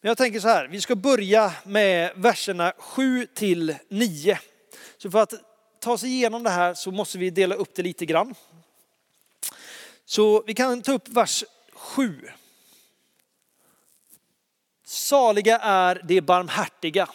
Men 0.00 0.08
jag 0.08 0.18
tänker 0.18 0.40
så 0.40 0.48
här, 0.48 0.68
vi 0.68 0.80
ska 0.80 0.96
börja 0.96 1.52
med 1.64 2.12
verserna 2.16 2.72
7 2.78 3.26
till 3.26 3.76
9. 3.88 4.38
Så 4.98 5.10
för 5.10 5.22
att 5.22 5.34
ta 5.80 5.92
oss 5.92 6.04
igenom 6.04 6.42
det 6.42 6.50
här 6.50 6.74
så 6.74 6.90
måste 6.90 7.18
vi 7.18 7.30
dela 7.30 7.54
upp 7.54 7.74
det 7.74 7.82
lite 7.82 8.06
grann. 8.06 8.34
Så 10.04 10.42
vi 10.42 10.54
kan 10.54 10.82
ta 10.82 10.92
upp 10.92 11.08
vers 11.08 11.44
7. 11.72 12.28
Saliga 14.84 15.58
är 15.58 16.02
de 16.04 16.20
barmhärtiga, 16.20 17.08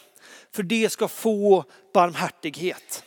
för 0.52 0.64
de 0.64 0.90
ska 0.90 1.08
få 1.08 1.66
barmhärtighet. 1.94 3.04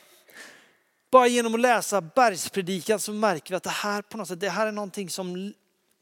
Bara 1.11 1.27
genom 1.27 1.55
att 1.55 1.61
läsa 1.61 2.01
bergspredikan 2.01 3.01
så 3.01 3.13
märker 3.13 3.51
vi 3.51 3.57
att 3.57 3.63
det 3.63 3.71
här 3.71 4.03
på 4.03 4.19
något 4.19 4.29
sätt, 4.29 4.41
det 4.41 4.51
här 4.51 4.67
är 4.67 4.73
någonting 4.73 5.11
som 5.11 5.53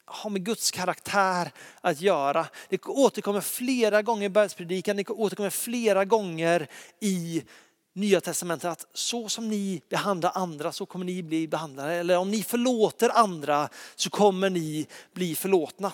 har 0.06 0.30
med 0.30 0.44
Guds 0.44 0.70
karaktär 0.70 1.52
att 1.80 2.00
göra. 2.00 2.46
Det 2.68 2.84
återkommer 2.86 3.40
flera 3.40 4.02
gånger 4.02 4.26
i 4.26 4.28
bergspredikan, 4.28 4.96
det 4.96 5.10
återkommer 5.10 5.50
flera 5.50 6.04
gånger 6.04 6.68
i 7.00 7.42
Nya 7.92 8.20
Testamentet 8.20 8.70
att 8.70 8.86
så 8.92 9.28
som 9.28 9.48
ni 9.48 9.82
behandlar 9.88 10.32
andra 10.34 10.72
så 10.72 10.86
kommer 10.86 11.04
ni 11.04 11.22
bli 11.22 11.48
behandlade. 11.48 11.94
Eller 11.94 12.18
om 12.18 12.30
ni 12.30 12.42
förlåter 12.42 13.08
andra 13.08 13.68
så 13.96 14.10
kommer 14.10 14.50
ni 14.50 14.86
bli 15.14 15.34
förlåtna. 15.34 15.92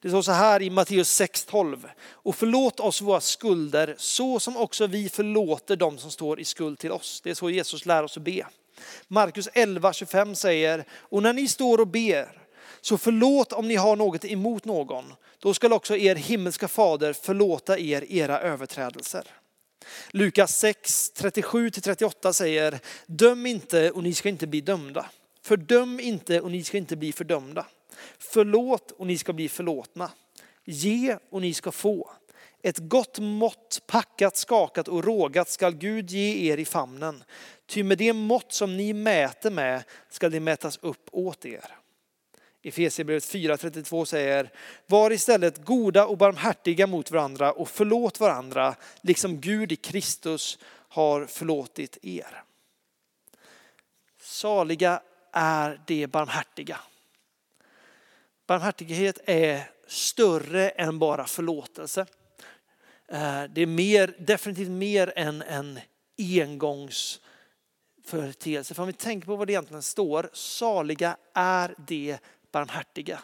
Det 0.00 0.08
står 0.08 0.22
så 0.22 0.32
här 0.32 0.62
i 0.62 0.70
Matteus 0.70 1.20
6.12. 1.20 1.88
Och 2.10 2.34
förlåt 2.34 2.80
oss 2.80 3.02
våra 3.02 3.20
skulder 3.20 3.94
så 3.98 4.40
som 4.40 4.56
också 4.56 4.86
vi 4.86 5.08
förlåter 5.08 5.76
dem 5.76 5.98
som 5.98 6.10
står 6.10 6.40
i 6.40 6.44
skuld 6.44 6.78
till 6.78 6.92
oss. 6.92 7.20
Det 7.24 7.30
är 7.30 7.34
så 7.34 7.50
Jesus 7.50 7.86
lär 7.86 8.02
oss 8.02 8.16
att 8.16 8.22
be. 8.22 8.46
Markus 9.08 9.48
11.25 9.48 10.34
säger, 10.34 10.84
och 10.90 11.22
när 11.22 11.32
ni 11.32 11.48
står 11.48 11.80
och 11.80 11.88
ber, 11.88 12.47
så 12.80 12.98
förlåt 12.98 13.52
om 13.52 13.68
ni 13.68 13.76
har 13.76 13.96
något 13.96 14.24
emot 14.24 14.64
någon. 14.64 15.14
Då 15.38 15.54
skall 15.54 15.72
också 15.72 15.96
er 15.96 16.14
himmelska 16.14 16.68
fader 16.68 17.12
förlåta 17.12 17.78
er 17.78 18.12
era 18.12 18.40
överträdelser. 18.40 19.24
Lukas 20.10 20.58
6, 20.58 21.12
37-38 21.16 22.32
säger, 22.32 22.78
döm 23.06 23.46
inte 23.46 23.90
och 23.90 24.02
ni 24.02 24.14
ska 24.14 24.28
inte 24.28 24.46
bli 24.46 24.60
dömda. 24.60 25.06
Fördöm 25.42 26.00
inte 26.00 26.40
och 26.40 26.50
ni 26.50 26.64
ska 26.64 26.78
inte 26.78 26.96
bli 26.96 27.12
fördömda. 27.12 27.66
Förlåt 28.18 28.90
och 28.90 29.06
ni 29.06 29.18
ska 29.18 29.32
bli 29.32 29.48
förlåtna. 29.48 30.10
Ge 30.64 31.18
och 31.30 31.40
ni 31.40 31.54
ska 31.54 31.72
få. 31.72 32.10
Ett 32.62 32.78
gott 32.78 33.18
mått, 33.18 33.82
packat, 33.86 34.36
skakat 34.36 34.88
och 34.88 35.04
rågat 35.04 35.48
skall 35.48 35.74
Gud 35.74 36.10
ge 36.10 36.52
er 36.52 36.58
i 36.58 36.64
famnen. 36.64 37.24
Ty 37.66 37.84
med 37.84 37.98
det 37.98 38.12
mått 38.12 38.52
som 38.52 38.76
ni 38.76 38.92
mäter 38.92 39.50
med 39.50 39.84
skall 40.10 40.30
det 40.30 40.40
mätas 40.40 40.78
upp 40.82 41.08
åt 41.12 41.46
er. 41.46 41.78
Efesierbrevet 42.62 43.24
4.32 43.24 44.04
säger, 44.04 44.50
var 44.86 45.10
istället 45.10 45.64
goda 45.64 46.06
och 46.06 46.18
barmhärtiga 46.18 46.86
mot 46.86 47.10
varandra 47.10 47.52
och 47.52 47.68
förlåt 47.68 48.20
varandra, 48.20 48.74
liksom 49.00 49.40
Gud 49.40 49.72
i 49.72 49.76
Kristus 49.76 50.58
har 50.88 51.26
förlåtit 51.26 51.98
er. 52.02 52.42
Saliga 54.20 55.02
är 55.32 55.80
de 55.86 56.06
barmhärtiga. 56.06 56.80
Barmhärtighet 58.46 59.18
är 59.24 59.70
större 59.86 60.68
än 60.68 60.98
bara 60.98 61.26
förlåtelse. 61.26 62.06
Eh, 63.08 63.44
det 63.44 63.62
är 63.62 63.66
mer, 63.66 64.14
definitivt 64.18 64.70
mer 64.70 65.12
än 65.16 65.42
en 65.42 65.80
engångsföreteelse. 66.18 68.74
För 68.74 68.82
om 68.82 68.86
vi 68.86 68.92
tänker 68.92 69.26
på 69.26 69.36
vad 69.36 69.46
det 69.46 69.52
egentligen 69.52 69.82
står, 69.82 70.30
saliga 70.32 71.16
är 71.34 71.74
de 71.78 72.18
barmhärtiga. 72.58 73.20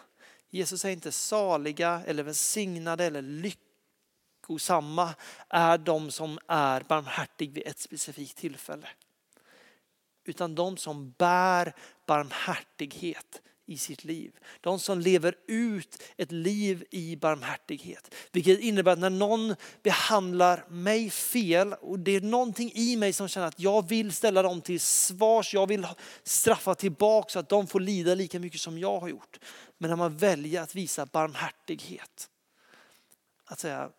Jesus 0.51 0.85
är 0.85 0.91
inte 0.91 1.13
saliga 1.13 2.03
eller 2.07 2.23
välsignade 2.23 3.05
eller 3.05 3.23
lyckosamma 3.23 5.15
är 5.49 5.79
de 5.79 6.11
som 6.11 6.39
är 6.49 6.81
barmhärtig 6.81 7.53
vid 7.53 7.67
ett 7.67 7.79
specifikt 7.79 8.37
tillfälle. 8.37 8.89
Utan 10.25 10.55
de 10.55 10.77
som 10.77 11.11
bär 11.11 11.75
barmhärtighet 12.07 13.43
i 13.67 13.79
sitt 13.79 14.05
liv. 14.05 14.33
De 14.61 14.79
som 14.79 15.01
lever 15.01 15.35
ut 15.47 16.03
ett 16.17 16.33
liv 16.33 16.85
i 16.91 17.17
barmhärtighet. 17.17 18.15
Vilket 18.33 18.61
innebär 18.61 18.93
att 18.93 18.99
när 18.99 19.11
någon 19.11 19.57
behandlar 19.83 20.65
mig 20.69 21.11
fel 21.11 21.73
och 21.73 21.99
det 21.99 22.17
är 22.17 22.21
någonting 22.21 22.73
i 22.75 22.97
mig 22.97 23.13
som 23.13 23.29
känner 23.29 23.47
att 23.47 23.61
jag 23.61 23.89
vill 23.89 24.13
ställa 24.13 24.43
dem 24.43 24.61
till 24.61 24.81
svars, 24.81 25.55
jag 25.55 25.67
vill 25.67 25.87
straffa 26.23 26.75
tillbaka 26.75 27.29
så 27.29 27.39
att 27.39 27.49
de 27.49 27.67
får 27.67 27.81
lida 27.81 28.15
lika 28.15 28.41
mycket 28.41 28.61
som 28.61 28.79
jag 28.79 29.01
har 29.01 29.09
gjort. 29.09 29.39
Men 29.79 29.91
när 29.91 29.97
man 29.97 30.17
väljer 30.17 30.63
att 30.63 30.75
visa 30.75 31.07
barmhärtighet. 31.07 32.31
Att 33.45 33.59
säga 33.59 33.91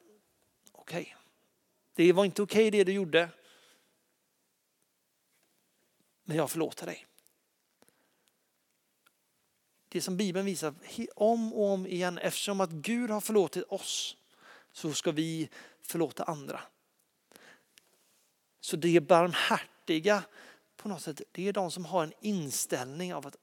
okej, 0.71 1.01
okay, 1.01 1.13
det 1.95 2.13
var 2.13 2.25
inte 2.25 2.41
okej 2.41 2.67
okay 2.67 2.79
det 2.79 2.83
du 2.83 2.91
gjorde. 2.91 3.29
Men 6.23 6.37
jag 6.37 6.51
förlåter 6.51 6.85
dig. 6.85 7.05
Det 9.95 10.01
som 10.01 10.17
Bibeln 10.17 10.45
visar 10.45 10.73
om 11.15 11.53
och 11.53 11.71
om 11.73 11.87
igen, 11.87 12.17
eftersom 12.17 12.61
att 12.61 12.69
Gud 12.69 13.09
har 13.09 13.21
förlåtit 13.21 13.63
oss 13.63 14.17
så 14.71 14.93
ska 14.93 15.11
vi 15.11 15.49
förlåta 15.81 16.23
andra. 16.23 16.61
Så 18.59 18.77
det 18.77 18.99
barmhärtiga 18.99 20.23
på 20.75 20.89
något 20.89 21.01
sätt, 21.01 21.21
det 21.31 21.47
är 21.47 21.53
de 21.53 21.71
som 21.71 21.85
har 21.85 22.03
en 22.03 22.13
inställning 22.21 23.13
av 23.13 23.27
att 23.27 23.35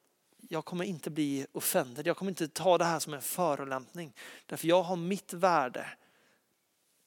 jag 0.48 0.64
kommer 0.64 0.84
inte 0.84 1.10
bli 1.10 1.46
offended, 1.52 2.06
jag 2.06 2.16
kommer 2.16 2.30
inte 2.30 2.48
ta 2.48 2.78
det 2.78 2.84
här 2.84 2.98
som 2.98 3.14
en 3.14 3.22
förolämpning. 3.22 4.12
Därför 4.46 4.68
jag 4.68 4.82
har 4.82 4.96
mitt 4.96 5.32
värde 5.32 5.86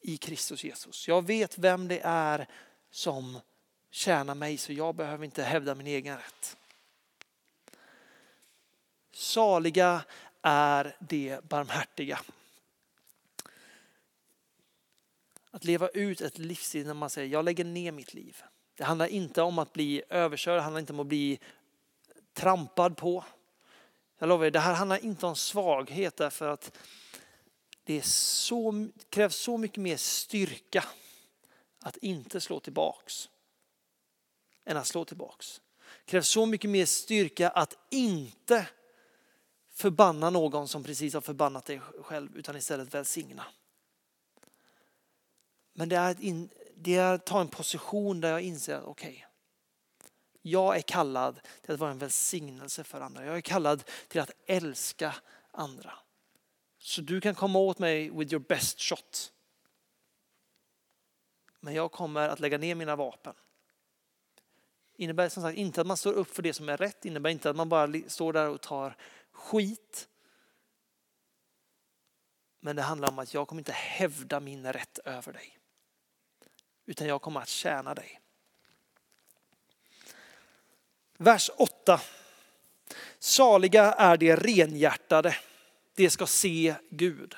i 0.01 0.17
Kristus 0.17 0.63
Jesus. 0.63 1.07
Jag 1.07 1.25
vet 1.25 1.57
vem 1.57 1.87
det 1.87 1.99
är 2.03 2.47
som 2.91 3.39
tjänar 3.91 4.35
mig 4.35 4.57
så 4.57 4.73
jag 4.73 4.95
behöver 4.95 5.25
inte 5.25 5.43
hävda 5.43 5.75
min 5.75 5.87
egen 5.87 6.17
rätt. 6.17 6.57
Saliga 9.35 10.03
är 10.41 10.95
de 10.99 11.39
barmhärtiga. 11.43 12.19
Att 15.51 15.63
leva 15.63 15.87
ut 15.87 16.21
ett 16.21 16.37
livsstil 16.37 16.87
när 16.87 16.93
man 16.93 17.09
säger 17.09 17.33
jag 17.33 17.45
lägger 17.45 17.63
ner 17.63 17.91
mitt 17.91 18.13
liv. 18.13 18.43
Det 18.75 18.83
handlar 18.83 19.07
inte 19.07 19.41
om 19.41 19.59
att 19.59 19.73
bli 19.73 20.03
överkörd, 20.09 20.57
det 20.57 20.61
handlar 20.61 20.79
inte 20.79 20.93
om 20.93 20.99
att 20.99 21.07
bli 21.07 21.39
trampad 22.33 22.97
på. 22.97 23.25
Jag 24.17 24.29
lovar 24.29 24.45
er, 24.45 24.51
det 24.51 24.59
här 24.59 24.73
handlar 24.73 25.05
inte 25.05 25.25
om 25.25 25.35
svaghet 25.35 26.17
därför 26.17 26.47
att 26.47 26.77
det 27.83 28.05
så, 28.05 28.87
krävs 29.09 29.35
så 29.35 29.57
mycket 29.57 29.77
mer 29.77 29.97
styrka 29.97 30.83
att 31.79 31.97
inte 31.97 32.41
slå 32.41 32.59
tillbaks 32.59 33.29
än 34.65 34.77
att 34.77 34.87
slå 34.87 35.05
tillbaks. 35.05 35.61
Det 36.05 36.11
krävs 36.11 36.27
så 36.27 36.45
mycket 36.45 36.69
mer 36.69 36.85
styrka 36.85 37.49
att 37.49 37.77
inte 37.89 38.67
förbanna 39.75 40.29
någon 40.29 40.67
som 40.67 40.83
precis 40.83 41.13
har 41.13 41.21
förbannat 41.21 41.65
dig 41.65 41.79
själv 41.79 42.37
utan 42.37 42.55
istället 42.55 42.93
välsigna. 42.93 43.45
Men 45.73 45.89
det 45.89 45.95
är, 45.95 46.11
att, 46.11 46.19
in, 46.19 46.49
det 46.75 46.95
är 46.95 47.13
att 47.13 47.25
ta 47.25 47.41
en 47.41 47.47
position 47.47 48.21
där 48.21 48.31
jag 48.31 48.41
inser 48.41 48.75
att 48.75 48.83
okej, 48.83 49.09
okay, 49.09 49.23
jag 50.41 50.77
är 50.77 50.81
kallad 50.81 51.39
till 51.61 51.73
att 51.73 51.79
vara 51.79 51.91
en 51.91 51.97
välsignelse 51.97 52.83
för 52.83 53.01
andra. 53.01 53.25
Jag 53.25 53.37
är 53.37 53.41
kallad 53.41 53.83
till 54.07 54.21
att 54.21 54.31
älska 54.45 55.15
andra. 55.51 55.93
Så 56.79 57.01
du 57.01 57.21
kan 57.21 57.35
komma 57.35 57.59
åt 57.59 57.79
mig 57.79 58.09
with 58.09 58.33
your 58.33 58.43
best 58.47 58.81
shot. 58.81 59.31
Men 61.59 61.73
jag 61.73 61.91
kommer 61.91 62.29
att 62.29 62.39
lägga 62.39 62.57
ner 62.57 62.75
mina 62.75 62.95
vapen. 62.95 63.33
Innebär 64.97 65.29
som 65.29 65.43
sagt 65.43 65.57
inte 65.57 65.81
att 65.81 65.87
man 65.87 65.97
står 65.97 66.13
upp 66.13 66.35
för 66.35 66.43
det 66.43 66.53
som 66.53 66.69
är 66.69 66.77
rätt, 66.77 67.05
innebär 67.05 67.29
inte 67.29 67.49
att 67.49 67.55
man 67.55 67.69
bara 67.69 67.93
står 68.07 68.33
där 68.33 68.49
och 68.49 68.61
tar 68.61 68.97
skit. 69.35 70.09
Men 72.59 72.75
det 72.75 72.81
handlar 72.81 73.09
om 73.09 73.19
att 73.19 73.33
jag 73.33 73.47
kommer 73.47 73.59
inte 73.59 73.71
hävda 73.71 74.39
min 74.39 74.73
rätt 74.73 74.97
över 74.97 75.33
dig. 75.33 75.57
Utan 76.85 77.07
jag 77.07 77.21
kommer 77.21 77.39
att 77.39 77.47
tjäna 77.47 77.93
dig. 77.93 78.21
Vers 81.17 81.49
8. 81.57 82.01
Saliga 83.19 83.93
är 83.93 84.17
de 84.17 84.35
renhjärtade, 84.35 85.37
de 85.95 86.09
ska 86.09 86.27
se 86.27 86.75
Gud. 86.89 87.35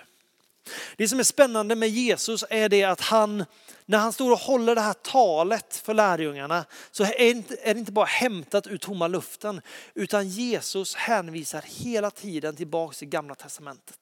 Det 0.96 1.08
som 1.08 1.20
är 1.20 1.24
spännande 1.24 1.76
med 1.76 1.90
Jesus 1.90 2.44
är 2.50 2.70
det 2.70 2.84
att 2.84 3.02
han, 3.02 3.46
när 3.86 3.98
han 3.98 4.14
står 4.14 4.32
och 4.32 4.40
håller 4.40 4.76
det 4.76 4.82
här 4.82 4.94
talet 4.94 5.78
för 5.78 5.94
lärjungarna, 5.94 6.66
så 6.92 7.04
är 7.04 7.74
det 7.74 7.80
inte 7.80 7.92
bara 7.92 8.06
hämtat 8.06 8.68
ur 8.68 8.78
tomma 8.78 9.08
luften, 9.08 9.62
utan 9.94 10.28
Jesus 10.28 10.96
hänvisar 10.96 11.64
hela 11.68 12.12
tiden 12.12 12.56
tillbaka 12.56 12.94
till 12.94 13.08
gamla 13.08 13.36
testamentet. 13.36 14.00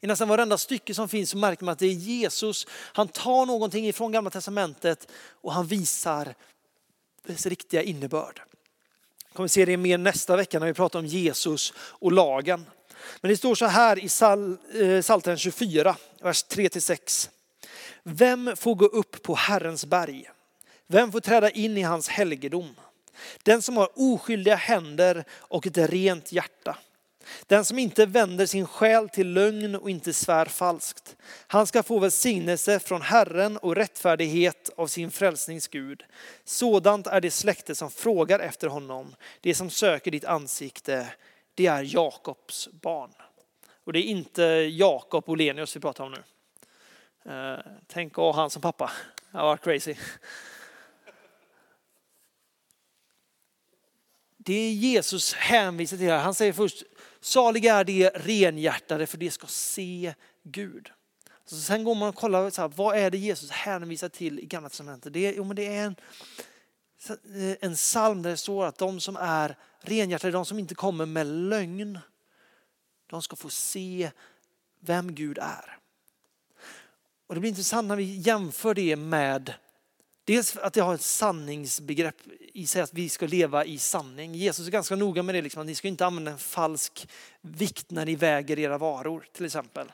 I 0.00 0.06
nästan 0.06 0.28
varenda 0.28 0.58
stycke 0.58 0.94
som 0.94 1.08
finns 1.08 1.30
så 1.30 1.36
märker 1.36 1.64
man 1.64 1.72
att 1.72 1.78
det 1.78 1.86
är 1.86 1.92
Jesus, 1.92 2.66
han 2.70 3.08
tar 3.08 3.46
någonting 3.46 3.88
ifrån 3.88 4.12
gamla 4.12 4.30
testamentet 4.30 5.08
och 5.30 5.52
han 5.52 5.66
visar 5.66 6.34
dess 7.26 7.46
riktiga 7.46 7.82
innebörd. 7.82 8.42
Vi 9.28 9.36
kommer 9.36 9.48
se 9.48 9.64
det 9.64 9.76
mer 9.76 9.98
nästa 9.98 10.36
vecka 10.36 10.58
när 10.58 10.66
vi 10.66 10.74
pratar 10.74 10.98
om 10.98 11.06
Jesus 11.06 11.72
och 11.76 12.12
lagen. 12.12 12.66
Men 13.20 13.28
det 13.28 13.36
står 13.36 13.54
så 13.54 13.66
här 13.66 13.98
i 13.98 14.08
eh, 14.82 15.00
Psaltaren 15.02 15.38
24, 15.38 15.96
vers 16.22 16.44
3-6. 16.44 17.28
Vem 18.02 18.56
får 18.56 18.74
gå 18.74 18.86
upp 18.86 19.22
på 19.22 19.34
Herrens 19.34 19.86
berg? 19.86 20.30
Vem 20.86 21.12
får 21.12 21.20
träda 21.20 21.50
in 21.50 21.78
i 21.78 21.82
hans 21.82 22.08
helgedom? 22.08 22.74
Den 23.42 23.62
som 23.62 23.76
har 23.76 23.88
oskyldiga 23.94 24.56
händer 24.56 25.24
och 25.30 25.66
ett 25.66 25.78
rent 25.78 26.32
hjärta. 26.32 26.78
Den 27.46 27.64
som 27.64 27.78
inte 27.78 28.06
vänder 28.06 28.46
sin 28.46 28.66
själ 28.66 29.08
till 29.08 29.32
lögn 29.32 29.74
och 29.74 29.90
inte 29.90 30.12
svär 30.12 30.46
falskt. 30.46 31.16
Han 31.46 31.66
ska 31.66 31.82
få 31.82 31.98
välsignelse 31.98 32.80
från 32.80 33.02
Herren 33.02 33.56
och 33.56 33.76
rättfärdighet 33.76 34.70
av 34.76 34.86
sin 34.86 35.10
frälsnings 35.10 35.68
Gud. 35.68 36.02
Sådant 36.44 37.06
är 37.06 37.20
det 37.20 37.30
släkte 37.30 37.74
som 37.74 37.90
frågar 37.90 38.40
efter 38.40 38.68
honom, 38.68 39.14
det 39.40 39.54
som 39.54 39.70
söker 39.70 40.10
ditt 40.10 40.24
ansikte 40.24 41.08
det 41.54 41.66
är 41.66 41.94
Jakobs 41.94 42.68
barn. 42.72 43.12
Och 43.84 43.92
det 43.92 43.98
är 43.98 44.02
inte 44.02 44.42
Jakob 44.72 45.28
Olenius 45.28 45.76
vi 45.76 45.80
pratar 45.80 46.04
om 46.04 46.12
nu. 46.12 46.22
Eh, 47.32 47.58
tänk 47.86 48.12
att 48.12 48.16
ha 48.16 48.32
han 48.32 48.50
som 48.50 48.62
pappa. 48.62 48.90
Det 49.30 49.38
var 49.38 49.44
varit 49.44 49.64
crazy. 49.64 49.94
Det 54.36 54.54
är 54.54 54.72
Jesus 54.72 55.34
hänvisar 55.34 55.96
till 55.96 56.06
här. 56.06 56.18
Han 56.18 56.34
säger 56.34 56.52
först, 56.52 56.82
saliga 57.20 57.74
är 57.74 57.84
de 57.84 58.08
renhjärtade 58.08 59.06
för 59.06 59.18
de 59.18 59.30
ska 59.30 59.46
se 59.46 60.14
Gud. 60.42 60.90
Så 61.44 61.56
sen 61.56 61.84
går 61.84 61.94
man 61.94 62.08
och 62.08 62.14
kollar, 62.14 62.50
så 62.50 62.60
här, 62.60 62.68
vad 62.68 62.96
är 62.96 63.10
det 63.10 63.18
Jesus 63.18 63.50
hänvisar 63.50 64.08
till 64.08 64.40
i 64.40 64.46
Gamla 64.46 64.68
Testamentet? 64.68 65.12
Det 65.12 65.34
jo, 65.36 65.44
men 65.44 65.56
det 65.56 65.66
är 65.66 65.84
en, 65.84 65.96
Eh, 67.10 67.56
en 67.60 67.74
psalm 67.74 68.22
där 68.22 68.30
det 68.30 68.36
står 68.36 68.66
att 68.66 68.78
de 68.78 69.00
som 69.00 69.16
är 69.16 69.56
renhjärtade, 69.80 70.32
de 70.32 70.46
som 70.46 70.58
inte 70.58 70.74
kommer 70.74 71.06
med 71.06 71.26
lögn, 71.26 71.98
de 73.06 73.22
ska 73.22 73.36
få 73.36 73.50
se 73.50 74.10
vem 74.80 75.14
Gud 75.14 75.38
är. 75.38 75.78
Och 77.26 77.34
det 77.34 77.40
blir 77.40 77.50
intressant 77.50 77.88
när 77.88 77.96
vi 77.96 78.16
jämför 78.16 78.74
det 78.74 78.96
med 78.96 79.54
Dels 80.24 80.56
att 80.56 80.72
det 80.72 80.80
har 80.80 80.94
ett 80.94 81.02
sanningsbegrepp 81.02 82.16
i 82.52 82.66
sig, 82.66 82.82
att 82.82 82.94
vi 82.94 83.08
ska 83.08 83.26
leva 83.26 83.64
i 83.64 83.78
sanning. 83.78 84.34
Jesus 84.34 84.66
är 84.66 84.70
ganska 84.70 84.96
noga 84.96 85.22
med 85.22 85.34
det, 85.34 85.42
liksom, 85.42 85.60
att 85.60 85.66
ni 85.66 85.74
ska 85.74 85.88
inte 85.88 86.06
använda 86.06 86.30
en 86.30 86.38
falsk 86.38 87.08
vikt 87.40 87.90
när 87.90 88.06
ni 88.06 88.14
väger 88.14 88.58
era 88.58 88.78
varor 88.78 89.26
till 89.32 89.46
exempel. 89.46 89.92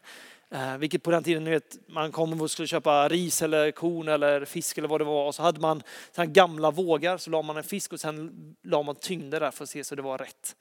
Eh, 0.51 0.77
vilket 0.77 1.03
på 1.03 1.11
den 1.11 1.23
tiden, 1.23 1.45
ni 1.45 1.51
vet, 1.51 1.79
man 1.89 2.13
kom 2.13 2.41
och 2.41 2.51
skulle 2.51 2.69
köpa 2.69 3.09
ris 3.09 3.43
eller 3.43 3.71
korn 3.71 4.09
eller 4.09 4.45
fisk 4.45 4.79
eller 4.79 4.89
vad 4.89 5.01
det 5.01 5.05
var 5.05 5.27
och 5.27 5.35
så 5.35 5.43
hade 5.43 5.61
man 5.61 5.83
så 6.17 6.25
gamla 6.25 6.71
vågar 6.71 7.19
så 7.19 7.31
la 7.31 7.43
man 7.43 7.57
en 7.57 7.65
fisk 7.65 7.93
och 7.93 8.01
sen 8.01 8.55
la 8.63 8.83
man 8.83 8.95
tyngder 8.95 9.41
där 9.41 9.51
för 9.51 9.65
att 9.65 9.71
se 9.71 9.85
så 9.85 9.95
det 9.95 10.03
var 10.03 10.19
rätt. 10.19 10.57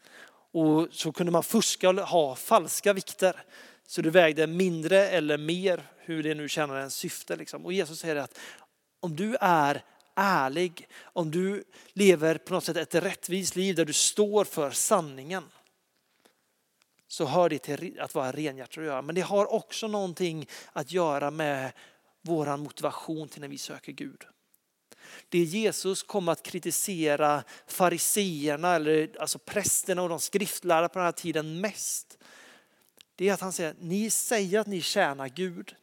Och 0.52 0.88
så 0.92 1.12
kunde 1.12 1.32
man 1.32 1.44
fuska 1.44 1.90
och 1.90 1.96
ha 1.96 2.36
falska 2.36 2.94
vikter. 2.94 3.44
Så 3.88 4.02
det 4.02 4.10
vägde 4.10 4.48
mindre 4.48 5.08
eller 5.08 5.38
mer, 5.38 5.84
hur 5.98 6.24
det 6.24 6.36
nu 6.36 6.50
tjänar 6.50 6.76
en 6.76 6.92
syfte. 6.92 7.36
Liksom. 7.36 7.66
Och 7.66 7.74
Jesus 7.74 8.00
säger 8.00 8.16
att 8.16 8.40
om 9.00 9.16
du 9.16 9.36
är 9.42 9.84
ärlig, 10.16 10.88
om 11.04 11.32
du 11.32 11.64
lever 11.94 12.38
på 12.38 12.54
något 12.54 12.64
sätt 12.64 12.78
ett 12.78 12.96
rättvist 12.96 13.56
liv 13.56 13.76
där 13.76 13.86
du 13.86 13.94
står 13.94 14.44
för 14.44 14.72
sanningen, 14.72 15.44
så 17.08 17.26
hör 17.26 17.50
det 17.50 17.60
till 17.60 18.00
att 18.00 18.16
vara 18.16 18.32
renhjärtad 18.32 18.84
att 18.84 18.88
göra. 18.88 19.02
Men 19.02 19.16
det 19.16 19.22
har 19.22 19.54
också 19.54 19.88
någonting 19.88 20.48
att 20.74 20.92
göra 20.92 21.32
med 21.32 21.72
vår 22.22 22.58
motivation 22.58 23.28
till 23.30 23.42
när 23.42 23.48
vi 23.48 23.58
söker 23.58 23.92
Gud. 23.92 24.24
Det 25.30 25.40
Jesus 25.40 26.04
kommer 26.04 26.32
att 26.32 26.44
kritisera 26.44 27.44
fariseerna, 27.68 28.76
eller 28.76 29.10
alltså 29.20 29.40
prästerna 29.40 30.02
och 30.02 30.10
de 30.10 30.20
skriftlärda 30.20 30.90
på 30.90 31.00
den 31.00 31.06
här 31.06 31.12
tiden 31.12 31.62
mest. 31.62 32.18
Det 33.16 33.30
är 33.30 33.34
att 33.34 33.42
han 33.42 33.54
säger, 33.54 33.76
ni 33.80 34.10
säger 34.10 34.60
att 34.60 34.68
ni 34.68 34.82
tjänar 34.82 35.30
Gud. 35.30 35.76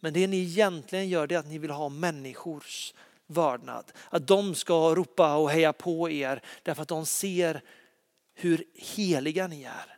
Men 0.00 0.12
det 0.12 0.26
ni 0.26 0.36
egentligen 0.36 1.08
gör 1.08 1.32
är 1.32 1.38
att 1.38 1.46
ni 1.46 1.58
vill 1.58 1.70
ha 1.70 1.88
människors 1.88 2.94
vördnad. 3.26 3.92
Att 4.10 4.26
de 4.26 4.54
ska 4.54 4.94
ropa 4.94 5.36
och 5.36 5.50
heja 5.50 5.72
på 5.72 6.10
er 6.10 6.42
därför 6.62 6.82
att 6.82 6.88
de 6.88 7.06
ser 7.06 7.62
hur 8.34 8.64
heliga 8.74 9.46
ni 9.46 9.62
är. 9.62 9.95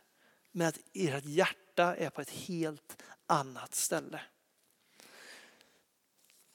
Men 0.51 0.67
att 0.67 0.79
ert 0.93 1.25
hjärta 1.25 1.95
är 1.95 2.09
på 2.09 2.21
ett 2.21 2.29
helt 2.29 3.03
annat 3.25 3.75
ställe. 3.75 4.21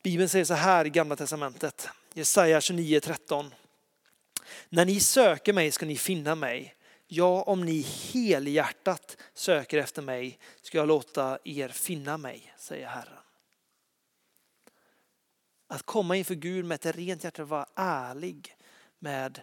Bibeln 0.03 0.29
säger 0.29 0.45
så 0.45 0.55
här 0.55 0.85
i 0.85 0.91
Gamla 0.91 1.17
Testamentet, 1.17 1.89
Jesaja 2.13 2.61
29.13. 2.61 3.51
När 4.69 4.85
ni 4.85 5.01
söker 5.01 5.53
mig 5.53 5.71
ska 5.71 5.87
ni 5.87 5.97
finna 5.97 6.35
mig. 6.35 6.75
Ja, 7.07 7.43
om 7.43 7.65
ni 7.65 7.81
helhjärtat 7.81 9.17
söker 9.35 9.79
efter 9.79 10.03
mig 10.03 10.39
ska 10.63 10.79
jag 10.79 10.89
låta 10.89 11.39
er 11.45 11.69
finna 11.69 12.19
mig, 12.19 12.55
säger 12.59 12.87
Herren. 12.87 13.19
Att 15.67 15.83
komma 15.83 16.17
inför 16.17 16.35
Gud 16.35 16.65
med 16.65 16.75
ett 16.75 16.97
rent 16.97 17.25
hjärta 17.25 17.43
och 17.43 17.49
vara 17.49 17.69
ärlig 17.75 18.57
med 18.99 19.41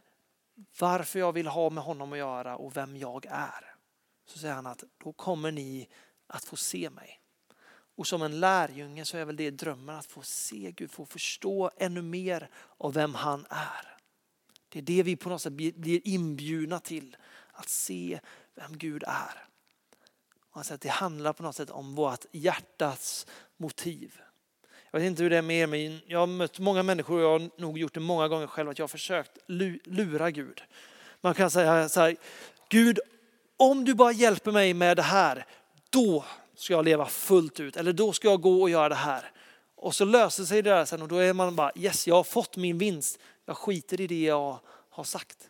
varför 0.79 1.19
jag 1.19 1.31
vill 1.31 1.47
ha 1.47 1.69
med 1.69 1.83
honom 1.83 2.13
att 2.13 2.19
göra 2.19 2.57
och 2.57 2.77
vem 2.77 2.97
jag 2.97 3.25
är. 3.29 3.70
Så 4.31 4.39
säger 4.39 4.53
han 4.53 4.67
att 4.67 4.83
då 5.03 5.13
kommer 5.13 5.51
ni 5.51 5.87
att 6.27 6.45
få 6.45 6.55
se 6.55 6.89
mig. 6.89 7.21
Och 7.95 8.07
som 8.07 8.21
en 8.21 8.39
lärjunge 8.39 9.05
så 9.05 9.17
är 9.17 9.25
väl 9.25 9.35
det 9.35 9.51
drömmen 9.51 9.95
att 9.95 10.05
få 10.05 10.21
se 10.21 10.71
Gud, 10.75 10.91
få 10.91 11.05
förstå 11.05 11.71
ännu 11.77 12.01
mer 12.01 12.49
av 12.77 12.93
vem 12.93 13.15
han 13.15 13.45
är. 13.49 13.97
Det 14.69 14.79
är 14.79 14.83
det 14.83 15.03
vi 15.03 15.15
på 15.15 15.29
något 15.29 15.41
sätt 15.41 15.53
blir 15.53 16.07
inbjudna 16.07 16.79
till, 16.79 17.17
att 17.51 17.69
se 17.69 18.19
vem 18.55 18.77
Gud 18.77 19.03
är. 19.07 19.47
Alltså 20.51 20.73
att 20.73 20.81
det 20.81 20.89
handlar 20.89 21.33
på 21.33 21.43
något 21.43 21.55
sätt 21.55 21.69
om 21.69 21.95
vårt 21.95 22.25
hjärtats 22.31 23.27
motiv. 23.57 24.21
Jag 24.91 24.99
vet 24.99 25.07
inte 25.07 25.23
hur 25.23 25.29
det 25.29 25.37
är 25.37 25.41
med 25.41 25.57
er, 25.57 25.67
men 25.67 26.01
jag 26.07 26.19
har 26.19 26.27
mött 26.27 26.59
många 26.59 26.83
människor 26.83 27.15
och 27.15 27.23
jag 27.23 27.39
har 27.39 27.61
nog 27.61 27.77
gjort 27.77 27.93
det 27.93 27.99
många 27.99 28.27
gånger 28.27 28.47
själv 28.47 28.69
att 28.69 28.79
jag 28.79 28.83
har 28.83 28.87
försökt 28.87 29.37
lura 29.85 30.31
Gud. 30.31 30.63
Man 31.21 31.33
kan 31.33 31.51
säga 31.51 31.89
så 31.89 31.99
här, 31.99 32.15
Gud 32.69 32.99
om 33.61 33.85
du 33.85 33.93
bara 33.93 34.11
hjälper 34.11 34.51
mig 34.51 34.73
med 34.73 34.97
det 34.97 35.03
här, 35.03 35.45
då 35.89 36.25
ska 36.55 36.73
jag 36.73 36.85
leva 36.85 37.05
fullt 37.05 37.59
ut. 37.59 37.77
Eller 37.77 37.93
då 37.93 38.13
ska 38.13 38.27
jag 38.27 38.41
gå 38.41 38.61
och 38.61 38.69
göra 38.69 38.89
det 38.89 38.95
här. 38.95 39.31
Och 39.75 39.95
så 39.95 40.05
löser 40.05 40.43
sig 40.45 40.61
det 40.61 40.69
där 40.69 40.85
sen 40.85 41.01
och 41.01 41.07
då 41.07 41.17
är 41.17 41.33
man 41.33 41.55
bara, 41.55 41.71
yes 41.75 42.07
jag 42.07 42.15
har 42.15 42.23
fått 42.23 42.57
min 42.57 42.77
vinst. 42.77 43.19
Jag 43.45 43.57
skiter 43.57 44.01
i 44.01 44.07
det 44.07 44.23
jag 44.23 44.59
har 44.89 45.03
sagt. 45.03 45.49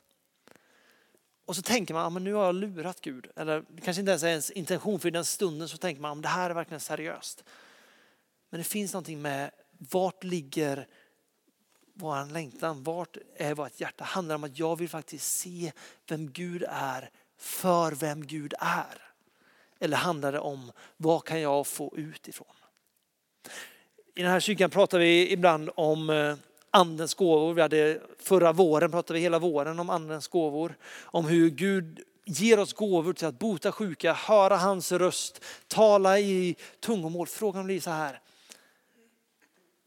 Och 1.45 1.55
så 1.55 1.61
tänker 1.61 1.93
man, 1.93 2.03
ja, 2.03 2.09
men 2.09 2.23
nu 2.23 2.33
har 2.33 2.45
jag 2.45 2.55
lurat 2.55 3.01
Gud. 3.01 3.27
Eller 3.35 3.63
kanske 3.83 3.99
inte 3.99 4.09
ens 4.09 4.23
är 4.23 4.27
ens 4.27 4.51
intention, 4.51 4.99
för 4.99 5.07
i 5.07 5.11
den 5.11 5.25
stunden 5.25 5.69
så 5.69 5.77
tänker 5.77 6.01
man, 6.01 6.17
ah, 6.17 6.21
det 6.21 6.27
här 6.27 6.49
är 6.49 6.53
verkligen 6.53 6.79
seriöst. 6.79 7.43
Men 8.49 8.57
det 8.59 8.63
finns 8.63 8.93
någonting 8.93 9.21
med, 9.21 9.51
vart 9.77 10.23
ligger 10.23 10.87
vår 11.93 12.31
längtan? 12.33 12.83
Vart 12.83 13.17
är 13.35 13.53
vårt 13.53 13.79
hjärta? 13.79 13.95
Det 13.97 14.03
handlar 14.03 14.35
om 14.35 14.43
att 14.43 14.59
jag 14.59 14.75
vill 14.75 14.89
faktiskt 14.89 15.37
se 15.37 15.71
vem 16.07 16.31
Gud 16.31 16.63
är 16.69 17.09
för 17.41 17.91
vem 17.91 18.25
Gud 18.25 18.53
är. 18.59 19.01
Eller 19.79 19.97
handlar 19.97 20.31
det 20.31 20.39
om 20.39 20.71
vad 20.97 21.23
kan 21.23 21.41
jag 21.41 21.67
få 21.67 21.93
ut 21.97 22.27
ifrån? 22.27 22.47
I 24.15 24.21
den 24.21 24.31
här 24.31 24.39
kyrkan 24.39 24.69
pratar 24.69 24.99
vi 24.99 25.31
ibland 25.31 25.69
om 25.75 26.09
eh, 26.09 26.35
andens 26.71 27.13
gåvor. 27.13 27.53
Vi 27.53 27.61
hade, 27.61 28.01
förra 28.19 28.51
våren 28.51 28.91
pratade 28.91 29.13
vi 29.13 29.23
hela 29.23 29.39
våren 29.39 29.79
om 29.79 29.89
andens 29.89 30.27
gåvor. 30.27 30.75
Om 31.01 31.25
hur 31.25 31.49
Gud 31.49 31.99
ger 32.25 32.59
oss 32.59 32.73
gåvor 32.73 33.13
till 33.13 33.27
att 33.27 33.39
bota 33.39 33.71
sjuka, 33.71 34.13
höra 34.13 34.57
hans 34.57 34.91
röst, 34.91 35.43
tala 35.67 36.19
i 36.19 36.55
tungomål. 36.79 37.27
Frågan 37.27 37.65
blir 37.65 37.79
så 37.79 37.89
här. 37.89 38.19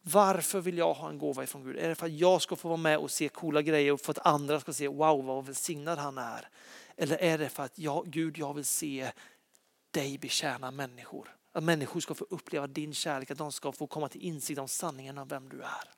Varför 0.03 0.61
vill 0.61 0.79
jag 0.79 0.95
ha 0.95 1.09
en 1.09 1.19
gåva 1.19 1.43
ifrån 1.45 1.65
Gud? 1.65 1.77
Är 1.77 1.89
det 1.89 1.95
för 1.95 2.07
att 2.07 2.13
jag 2.13 2.43
ska 2.43 2.57
få 2.57 2.69
vara 2.69 2.77
med 2.77 2.99
och 2.99 3.11
se 3.11 3.29
coola 3.29 3.63
grejer 3.63 3.93
och 3.93 4.01
för 4.01 4.11
att 4.11 4.27
andra 4.27 4.61
ska 4.61 4.73
se 4.73 4.89
wow 4.89 5.25
vad 5.25 5.47
välsignad 5.47 5.99
han 5.99 6.19
är? 6.19 6.49
Eller 6.97 7.17
är 7.17 7.39
det 7.39 7.49
för 7.49 7.63
att 7.63 7.79
jag, 7.79 8.07
Gud 8.07 8.39
jag 8.39 8.55
vill 8.55 8.65
se 8.65 9.13
dig 9.91 10.19
betjäna 10.19 10.71
människor? 10.71 11.37
Att 11.53 11.65
människor 11.65 12.01
ska 12.01 12.15
få 12.15 12.27
uppleva 12.31 12.67
din 12.67 12.95
kärlek, 12.95 13.31
att 13.31 13.39
de 13.39 13.53
ska 13.53 13.73
få 13.73 13.87
komma 13.87 14.09
till 14.09 14.23
insikt 14.23 14.61
om 14.61 14.69
sanningen 14.69 15.19
om 15.19 15.29
vem 15.29 15.49
du 15.49 15.63
är. 15.63 15.91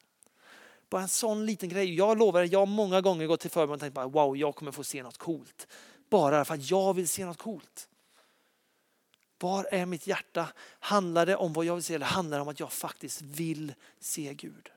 Bara 0.88 1.02
en 1.02 1.08
sån 1.08 1.46
liten 1.46 1.68
grej. 1.68 1.94
Jag 1.94 2.18
lovar, 2.18 2.42
jag 2.42 2.58
har 2.58 2.66
många 2.66 3.00
gånger 3.00 3.26
gått 3.26 3.40
till 3.40 3.50
förbön 3.50 3.74
och 3.74 3.80
tänkt 3.80 3.94
bara, 3.94 4.06
wow, 4.06 4.36
jag 4.36 4.54
kommer 4.54 4.72
få 4.72 4.84
se 4.84 5.02
något 5.02 5.18
coolt. 5.18 5.66
Bara 6.10 6.44
för 6.44 6.54
att 6.54 6.70
jag 6.70 6.94
vill 6.94 7.08
se 7.08 7.24
något 7.24 7.38
coolt. 7.38 7.88
Var 9.38 9.64
är 9.64 9.86
mitt 9.86 10.06
hjärta? 10.06 10.48
Handlar 10.78 11.26
det 11.26 11.36
om 11.36 11.52
vad 11.52 11.64
jag 11.64 11.74
vill 11.74 11.84
se 11.84 11.94
eller 11.94 12.06
handlar 12.06 12.38
det 12.38 12.42
om 12.42 12.48
att 12.48 12.60
jag 12.60 12.72
faktiskt 12.72 13.22
vill 13.22 13.74
se 14.00 14.34
Gud? 14.34 14.70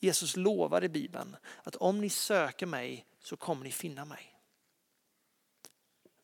Jesus 0.00 0.36
lovar 0.36 0.84
i 0.84 0.88
Bibeln 0.88 1.36
att 1.62 1.76
om 1.76 2.00
ni 2.00 2.10
söker 2.10 2.66
mig 2.66 3.06
så 3.22 3.36
kommer 3.36 3.64
ni 3.64 3.72
finna 3.72 4.04
mig. 4.04 4.34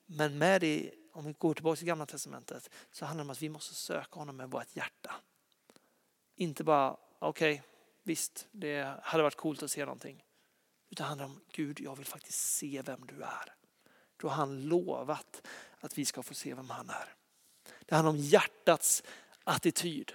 Men 0.06 0.38
med 0.38 0.60
det, 0.60 0.94
om 1.12 1.24
vi 1.24 1.32
går 1.32 1.54
tillbaka 1.54 1.76
till 1.76 1.86
gamla 1.86 2.06
testamentet, 2.06 2.70
så 2.92 3.04
handlar 3.04 3.24
det 3.24 3.26
om 3.26 3.30
att 3.30 3.42
vi 3.42 3.48
måste 3.48 3.74
söka 3.74 4.18
honom 4.18 4.36
med 4.36 4.50
vårt 4.50 4.76
hjärta. 4.76 5.14
Inte 6.36 6.64
bara, 6.64 6.96
okej, 7.18 7.52
okay, 7.52 7.64
visst, 8.02 8.48
det 8.50 8.98
hade 9.02 9.22
varit 9.22 9.36
coolt 9.36 9.62
att 9.62 9.70
se 9.70 9.84
någonting. 9.84 10.24
Utan 10.90 11.04
det 11.04 11.08
handlar 11.08 11.26
om, 11.26 11.40
Gud, 11.52 11.80
jag 11.80 11.96
vill 11.96 12.06
faktiskt 12.06 12.38
se 12.38 12.82
vem 12.82 13.06
du 13.06 13.22
är. 13.22 13.54
Då 14.16 14.28
har 14.28 14.34
han 14.34 14.62
lovat 14.62 15.46
att 15.80 15.98
vi 15.98 16.04
ska 16.04 16.22
få 16.22 16.34
se 16.34 16.54
vem 16.54 16.70
han 16.70 16.90
är. 16.90 17.14
Det 17.86 17.94
handlar 17.94 18.10
om 18.10 18.18
hjärtats 18.18 19.02
attityd. 19.44 20.12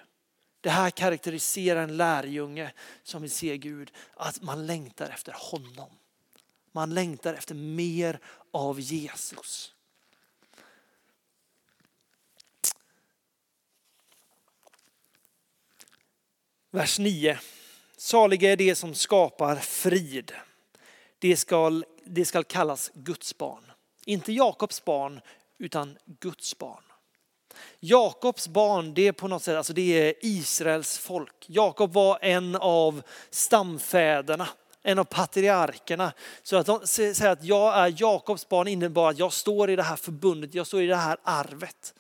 Det 0.62 0.70
här 0.70 0.90
karaktäriserar 0.90 1.84
en 1.84 1.98
lärjunge 1.98 2.74
som 3.04 3.22
vill 3.22 3.32
se 3.32 3.58
Gud, 3.58 3.92
att 4.14 4.42
man 4.42 4.66
längtar 4.66 5.10
efter 5.10 5.36
honom. 5.38 5.98
Man 6.76 6.94
längtar 6.94 7.34
efter 7.34 7.56
mer 7.56 8.20
av 8.52 8.80
Jesus. 8.80 9.74
Vers 16.72 17.00
9. 17.00 17.40
Saliga 17.98 18.52
är 18.52 18.56
det 18.56 18.76
som 18.76 18.96
skapar 18.96 19.56
frid. 19.56 20.32
Det 21.20 21.38
ska, 21.38 21.84
det 22.06 22.26
ska 22.26 22.44
kallas 22.44 22.92
Guds 22.94 23.38
barn. 23.38 23.72
Inte 24.06 24.34
Jakobs 24.34 24.86
barn, 24.86 25.22
utan 25.58 25.98
Guds 26.06 26.58
barn. 26.58 26.84
Jakobs 27.80 28.48
barn, 28.48 28.94
det 28.94 29.08
är 29.08 29.12
på 29.12 29.28
något 29.28 29.44
sätt, 29.44 29.58
alltså 29.58 29.74
det 29.74 30.08
är 30.08 30.14
Israels 30.22 30.98
folk. 30.98 31.46
Jakob 31.48 31.94
var 31.94 32.20
en 32.22 32.56
av 32.56 33.02
stamfäderna, 33.30 34.48
en 34.84 35.00
av 35.00 35.04
patriarkerna. 35.04 36.14
Så 36.44 36.58
att 36.58 36.66
de 36.66 36.88
säger 36.88 37.30
att 37.30 37.44
jag 37.44 37.78
är 37.78 37.96
Jakobs 38.02 38.50
barn 38.50 38.68
innebär 38.68 39.10
att 39.10 39.20
jag 39.20 39.34
står 39.34 39.70
i 39.70 39.76
det 39.76 39.84
här 39.84 39.96
förbundet, 39.96 40.54
jag 40.54 40.68
står 40.68 40.82
i 40.82 40.88
det 40.88 40.96
här 40.96 41.18
arvet. 41.24 41.94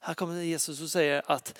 Här 0.00 0.14
kommer 0.14 0.42
Jesus 0.42 0.80
och 0.80 0.90
säger 0.90 1.22
att 1.26 1.58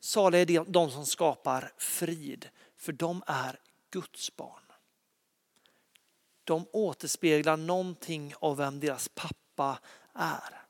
saliga 0.00 0.40
är 0.60 0.64
de 0.72 0.90
som 0.90 1.06
skapar 1.06 1.72
frid, 1.76 2.48
för 2.76 2.92
de 2.92 3.22
är 3.26 3.60
Guds 3.90 4.36
barn. 4.36 4.62
De 6.44 6.66
återspeglar 6.72 7.56
någonting 7.56 8.34
av 8.40 8.56
vem 8.56 8.80
deras 8.80 9.08
pappa 9.08 9.78
är. 10.14 10.62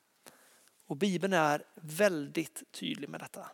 Och 0.87 0.97
Bibeln 0.97 1.33
är 1.33 1.63
väldigt 1.75 2.63
tydlig 2.73 3.09
med 3.09 3.21
detta. 3.21 3.51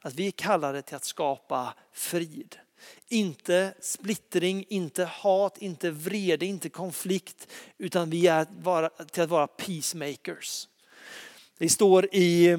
Att 0.00 0.14
vi 0.14 0.26
är 0.26 0.30
kallade 0.30 0.82
till 0.82 0.96
att 0.96 1.04
skapa 1.04 1.74
frid. 1.92 2.58
Inte 3.08 3.74
splittring, 3.80 4.64
inte 4.68 5.04
hat, 5.04 5.58
inte 5.58 5.90
vrede, 5.90 6.46
inte 6.46 6.68
konflikt, 6.68 7.48
utan 7.78 8.10
vi 8.10 8.26
är 8.26 8.46
till 9.04 9.22
att 9.22 9.30
vara 9.30 9.46
peacemakers. 9.46 10.68
Det 11.58 11.68
står 11.68 12.14
i, 12.14 12.58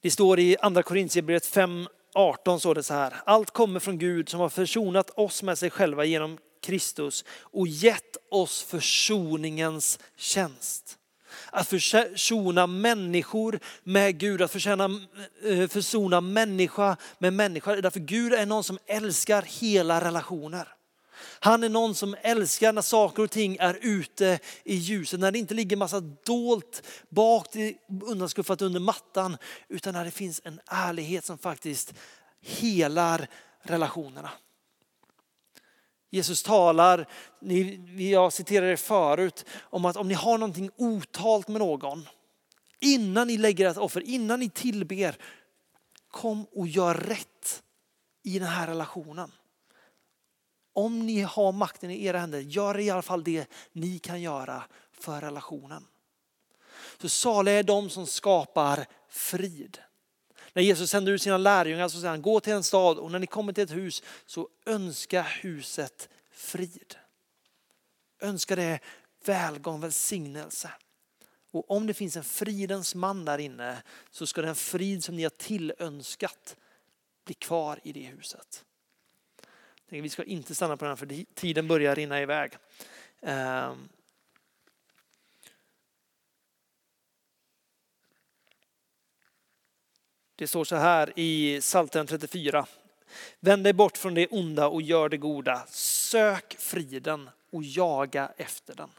det 0.00 0.10
står 0.10 0.40
i 0.40 0.56
andra 0.60 0.82
Korintierbrevet 0.82 1.46
5, 1.46 1.88
18 2.14 2.60
står 2.60 2.74
det 2.74 2.82
så 2.82 2.94
här. 2.94 3.14
Allt 3.24 3.50
kommer 3.50 3.80
från 3.80 3.98
Gud 3.98 4.28
som 4.28 4.40
har 4.40 4.48
försonat 4.48 5.10
oss 5.10 5.42
med 5.42 5.58
sig 5.58 5.70
själva 5.70 6.04
genom 6.04 6.38
Kristus 6.62 7.24
och 7.30 7.68
gett 7.68 8.16
oss 8.30 8.62
försoningens 8.62 9.98
tjänst. 10.16 10.99
Att 11.50 11.68
försona 11.68 12.66
människor 12.66 13.60
med 13.84 14.18
Gud, 14.18 14.42
att 14.42 14.50
försona, 14.50 15.00
eh, 15.44 15.68
försona 15.68 16.20
människa 16.20 16.96
med 17.18 17.32
människa. 17.32 17.76
Därför 17.76 18.00
Gud 18.00 18.32
är 18.32 18.46
någon 18.46 18.64
som 18.64 18.78
älskar 18.86 19.42
hela 19.42 20.00
relationer. 20.00 20.68
Han 21.40 21.64
är 21.64 21.68
någon 21.68 21.94
som 21.94 22.16
älskar 22.22 22.72
när 22.72 22.82
saker 22.82 23.22
och 23.22 23.30
ting 23.30 23.56
är 23.60 23.78
ute 23.82 24.38
i 24.64 24.74
ljuset, 24.74 25.20
när 25.20 25.32
det 25.32 25.38
inte 25.38 25.54
ligger 25.54 25.76
massa 25.76 26.00
dolt 26.00 26.82
bak 27.08 27.46
undanskuffat 28.06 28.62
under 28.62 28.80
mattan, 28.80 29.36
utan 29.68 29.94
när 29.94 30.04
det 30.04 30.10
finns 30.10 30.40
en 30.44 30.60
ärlighet 30.66 31.24
som 31.24 31.38
faktiskt 31.38 31.94
helar 32.40 33.26
relationerna. 33.62 34.30
Jesus 36.10 36.42
talar, 36.42 37.06
jag 37.98 38.32
citerade 38.32 38.70
det 38.70 38.76
förut, 38.76 39.44
om 39.60 39.84
att 39.84 39.96
om 39.96 40.08
ni 40.08 40.14
har 40.14 40.38
någonting 40.38 40.70
otalt 40.76 41.48
med 41.48 41.58
någon, 41.58 42.08
innan 42.80 43.26
ni 43.26 43.36
lägger 43.36 43.68
ett 43.68 43.76
offer, 43.76 44.00
innan 44.00 44.40
ni 44.40 44.50
tillber, 44.50 45.16
kom 46.10 46.44
och 46.44 46.68
gör 46.68 46.94
rätt 46.94 47.62
i 48.22 48.38
den 48.38 48.48
här 48.48 48.66
relationen. 48.66 49.32
om 50.72 51.06
ni 51.06 51.20
har 51.20 51.52
makten 51.52 51.90
i 51.90 52.04
era 52.04 52.18
händer, 52.18 52.40
gör 52.40 52.78
i 52.78 52.90
alla 52.90 53.02
fall 53.02 53.24
det 53.24 53.50
ni 53.72 53.98
kan 53.98 54.20
göra 54.22 54.64
för 54.92 55.20
relationen. 55.20 55.86
Så 57.00 57.08
saliga 57.08 57.58
är 57.58 57.62
de 57.62 57.90
som 57.90 58.06
skapar 58.06 58.86
frid. 59.08 59.78
När 60.52 60.62
Jesus 60.62 60.90
sänder 60.90 61.12
ut 61.12 61.22
sina 61.22 61.38
lärjungar 61.38 61.88
så 61.88 61.98
säger 61.98 62.10
han, 62.10 62.22
gå 62.22 62.40
till 62.40 62.52
en 62.52 62.62
stad 62.62 62.98
och 62.98 63.10
när 63.10 63.18
ni 63.18 63.26
kommer 63.26 63.52
till 63.52 63.64
ett 63.64 63.70
hus 63.70 64.02
så 64.26 64.48
önska 64.66 65.22
huset 65.22 66.08
frid. 66.30 66.94
Önska 68.20 68.56
det 68.56 68.80
välgång, 69.24 69.80
välsignelse. 69.80 70.70
Och 71.50 71.70
om 71.70 71.86
det 71.86 71.94
finns 71.94 72.16
en 72.16 72.24
fridens 72.24 72.94
man 72.94 73.24
där 73.24 73.38
inne 73.38 73.82
så 74.10 74.26
ska 74.26 74.42
den 74.42 74.54
frid 74.54 75.04
som 75.04 75.16
ni 75.16 75.22
har 75.22 75.30
tillönskat 75.30 76.56
bli 77.24 77.34
kvar 77.34 77.80
i 77.82 77.92
det 77.92 78.00
huset. 78.00 78.64
Vi 79.88 80.08
ska 80.08 80.24
inte 80.24 80.54
stanna 80.54 80.76
på 80.76 80.84
den 80.84 80.90
här 80.90 80.96
för 80.96 81.34
tiden 81.34 81.68
börjar 81.68 81.94
rinna 81.94 82.22
iväg. 82.22 82.52
Ehm, 83.22 83.88
Det 90.40 90.46
står 90.46 90.64
så 90.64 90.76
här 90.76 91.12
i 91.16 91.60
Psaltaren 91.60 92.06
34. 92.06 92.66
Vänd 93.40 93.64
dig 93.64 93.72
bort 93.72 93.96
från 93.96 94.14
det 94.14 94.26
onda 94.26 94.68
och 94.68 94.82
gör 94.82 95.08
det 95.08 95.16
goda. 95.16 95.66
Sök 95.68 96.56
friden 96.58 97.30
och 97.50 97.62
jaga 97.64 98.32
efter 98.36 98.74
den. 98.74 98.90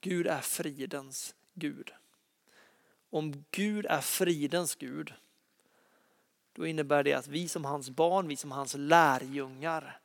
Gud 0.00 0.26
är 0.26 0.40
fridens 0.40 1.34
Gud. 1.54 1.90
Om 3.10 3.44
Gud 3.50 3.86
är 3.86 4.00
fridens 4.00 4.74
Gud, 4.74 5.12
då 6.52 6.66
innebär 6.66 7.02
det 7.02 7.12
att 7.12 7.28
vi 7.28 7.48
som 7.48 7.64
hans 7.64 7.90
barn, 7.90 8.28
vi 8.28 8.36
som 8.36 8.52
hans 8.52 8.74
lärjungar 8.78 10.00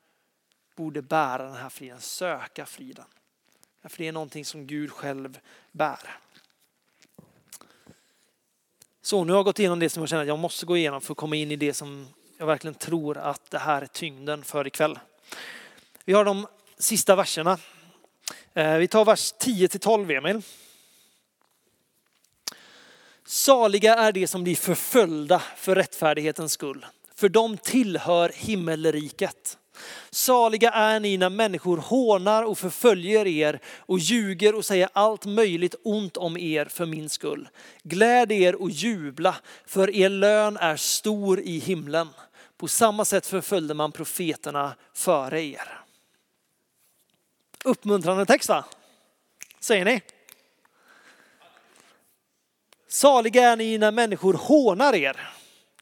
borde 0.75 1.01
bära 1.01 1.43
den 1.43 1.55
här 1.55 1.69
friden, 1.69 2.01
söka 2.01 2.65
friden. 2.65 3.05
För 3.83 3.97
det 3.97 4.07
är 4.07 4.11
någonting 4.11 4.45
som 4.45 4.67
Gud 4.67 4.91
själv 4.91 5.39
bär. 5.71 6.17
Så 9.05 9.23
nu 9.23 9.33
har 9.33 9.37
jag 9.37 9.45
gått 9.45 9.59
igenom 9.59 9.79
det 9.79 9.89
som 9.89 10.01
jag 10.01 10.09
känner 10.09 10.21
att 10.21 10.27
jag 10.27 10.39
måste 10.39 10.65
gå 10.65 10.77
igenom 10.77 11.01
för 11.01 11.13
att 11.13 11.17
komma 11.17 11.35
in 11.35 11.51
i 11.51 11.55
det 11.55 11.73
som 11.73 12.07
jag 12.37 12.45
verkligen 12.45 12.73
tror 12.73 13.17
att 13.17 13.51
det 13.51 13.57
här 13.57 13.81
är 13.81 13.85
tyngden 13.85 14.43
för 14.43 14.67
ikväll. 14.67 14.99
Vi 16.05 16.13
har 16.13 16.25
de 16.25 16.47
sista 16.77 17.15
verserna. 17.15 17.57
Eh, 18.53 18.77
vi 18.77 18.87
tar 18.87 19.05
vers 19.05 19.33
10 19.39 19.67
till 19.67 19.79
12 19.79 20.11
Emil. 20.11 20.41
Saliga 23.25 23.95
är 23.95 24.11
de 24.11 24.27
som 24.27 24.43
blir 24.43 24.55
förföljda 24.55 25.39
för 25.57 25.75
rättfärdighetens 25.75 26.51
skull, 26.51 26.85
för 27.15 27.29
de 27.29 27.57
tillhör 27.57 28.31
himmelriket. 28.35 29.57
Saliga 30.09 30.71
är 30.71 30.99
ni 30.99 31.17
när 31.17 31.29
människor 31.29 31.77
hånar 31.77 32.43
och 32.43 32.57
förföljer 32.57 33.27
er 33.27 33.59
och 33.77 33.99
ljuger 33.99 34.55
och 34.55 34.65
säger 34.65 34.89
allt 34.93 35.25
möjligt 35.25 35.75
ont 35.83 36.17
om 36.17 36.37
er 36.37 36.65
för 36.65 36.85
min 36.85 37.09
skull. 37.09 37.49
Gläd 37.83 38.31
er 38.31 38.55
och 38.55 38.69
jubla, 38.69 39.35
för 39.65 39.95
er 39.95 40.09
lön 40.09 40.57
är 40.57 40.75
stor 40.75 41.39
i 41.39 41.59
himlen. 41.59 42.07
På 42.57 42.67
samma 42.67 43.05
sätt 43.05 43.27
förföljde 43.27 43.73
man 43.73 43.91
profeterna 43.91 44.75
före 44.93 45.43
er. 45.43 45.81
Uppmuntrande 47.63 48.25
text 48.25 48.49
va? 48.49 48.65
Säger 49.59 49.85
ni? 49.85 50.01
Saliga 52.87 53.49
är 53.49 53.55
ni 53.55 53.77
när 53.77 53.91
människor 53.91 54.33
hånar 54.33 54.95
er, 54.95 55.29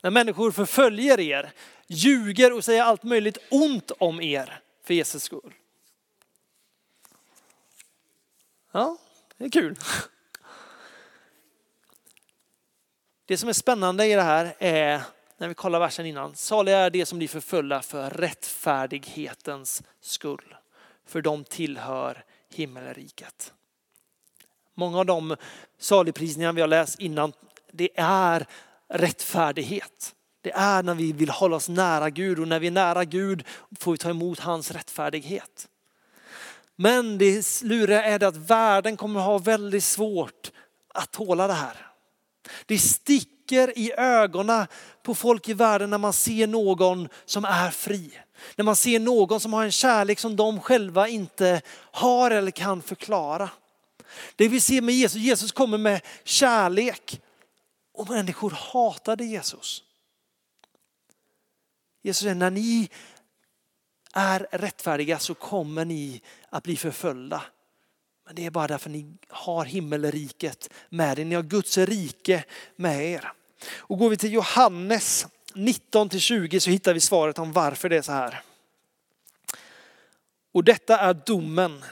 när 0.02 0.10
människor 0.10 0.52
förföljer 0.52 1.20
er, 1.20 1.52
ljuger 1.88 2.54
och 2.54 2.66
säger 2.66 2.84
allt 2.84 3.04
möjligt 3.04 3.38
ont 3.50 3.92
om 3.92 4.22
er 4.22 4.62
för 4.84 4.94
Jesus 4.94 5.24
skull. 5.24 5.54
Ja, 8.72 8.98
det 9.38 9.46
är 9.46 9.50
kul. 9.50 9.78
Det 13.26 13.38
som 13.38 13.50
är 13.50 13.54
spännande 13.54 14.06
i 14.06 14.14
det 14.14 14.22
här 14.22 14.56
är 14.60 15.02
när 15.38 15.48
vi 15.48 15.54
kollar 15.54 15.80
versen 15.80 16.06
innan. 16.06 16.36
Saliga 16.36 16.78
är 16.78 16.90
det 16.90 17.06
som 17.06 17.18
blir 17.18 17.28
förföljda 17.28 17.82
för 17.82 18.10
rättfärdighetens 18.10 19.84
skull. 20.02 20.56
För 21.06 21.22
de 21.22 21.44
tillhör 21.44 22.26
himmelriket. 22.50 23.54
Många 24.74 25.00
av 25.00 25.06
de 25.06 25.36
saligprisningar 25.78 26.54
vi 26.54 26.62
har 26.62 26.68
läst 26.68 27.00
innan, 27.00 27.34
det 27.72 27.90
är 27.96 28.48
rättfärdighet. 28.88 30.16
Det 30.44 30.52
är 30.52 30.84
när 30.84 30.94
vi 30.94 31.12
vill 31.12 31.30
hålla 31.30 31.56
oss 31.56 31.70
nära 31.70 32.10
Gud 32.10 32.40
och 32.40 32.48
när 32.48 32.60
vi 32.60 32.68
är 32.68 32.72
nära 32.72 33.06
Gud 33.06 33.44
får 33.80 33.92
vi 33.92 33.98
ta 33.98 34.10
emot 34.10 34.40
hans 34.40 34.72
rättfärdighet. 34.72 35.68
Men 36.76 37.18
det 37.18 37.62
luriga 37.62 38.04
är 38.04 38.20
det 38.20 38.28
att 38.28 38.38
världen 38.38 38.98
kommer 38.98 39.20
ha 39.20 39.38
väldigt 39.38 39.84
svårt 39.84 40.52
att 40.94 41.12
tåla 41.12 41.48
det 41.48 41.54
här. 41.54 41.88
Det 42.66 42.78
sticker 42.78 43.78
i 43.78 43.94
ögonen 43.98 44.68
på 45.04 45.16
folk 45.16 45.50
i 45.50 45.54
världen 45.54 45.90
när 45.90 45.98
man 45.98 46.14
ser 46.14 46.48
någon 46.48 47.10
som 47.26 47.46
är 47.46 47.70
fri. 47.70 48.20
När 48.56 48.66
man 48.66 48.76
ser 48.76 49.00
någon 49.00 49.40
som 49.40 49.54
har 49.54 49.64
en 49.64 49.72
kärlek 49.72 50.20
som 50.20 50.36
de 50.36 50.60
själva 50.60 51.08
inte 51.08 51.62
har 51.92 52.32
eller 52.32 52.52
kan 52.52 52.82
förklara. 52.82 53.50
Det 54.36 54.48
vi 54.48 54.60
ser 54.60 54.82
med 54.82 54.96
Jesus, 54.96 55.22
Jesus 55.22 55.52
kommer 55.52 55.78
med 55.78 56.02
kärlek 56.24 57.22
och 57.94 58.10
människor 58.10 58.50
hatade 58.50 59.26
Jesus. 59.26 59.84
Jesus 62.04 62.22
säger, 62.22 62.36
när 62.36 62.52
ni 62.52 62.90
är 64.14 64.48
rättfärdiga 64.52 65.20
så 65.20 65.34
kommer 65.34 65.86
ni 65.86 66.22
att 66.50 66.64
bli 66.64 66.76
förföljda. 66.76 67.44
Men 68.26 68.36
det 68.36 68.46
är 68.46 68.52
bara 68.52 68.68
därför 68.68 68.90
ni 68.90 69.18
har 69.28 69.66
himmelriket 69.66 70.70
med 70.90 71.20
er. 71.20 71.26
Ni 71.26 71.36
har 71.36 71.44
Guds 71.44 71.78
rike 71.78 72.44
med 72.76 73.06
er. 73.06 73.32
Och 73.76 74.00
går 74.00 74.10
vi 74.10 74.18
till 74.18 74.34
Johannes 74.34 75.28
19 75.54 76.10
till 76.10 76.20
20 76.20 76.60
så 76.60 76.70
hittar 76.70 76.94
vi 76.94 77.00
svaret 77.00 77.40
om 77.40 77.52
varför 77.52 77.90
det 77.90 77.98
är 77.98 78.02
så 78.02 78.12
här. 78.12 78.42
Och 80.52 80.64
detta 80.64 80.98
är 80.98 81.14
domen. 81.14 81.84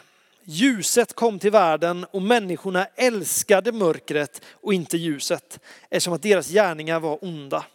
Ljuset 0.44 1.14
kom 1.14 1.40
till 1.40 1.52
världen 1.52 2.06
och 2.12 2.22
människorna 2.22 2.86
älskade 2.96 3.72
mörkret 3.72 4.42
och 4.50 4.74
inte 4.74 4.98
ljuset 4.98 5.60
eftersom 5.90 6.14
att 6.14 6.22
deras 6.22 6.50
gärningar 6.50 7.00
var 7.00 7.24
onda. 7.24 7.66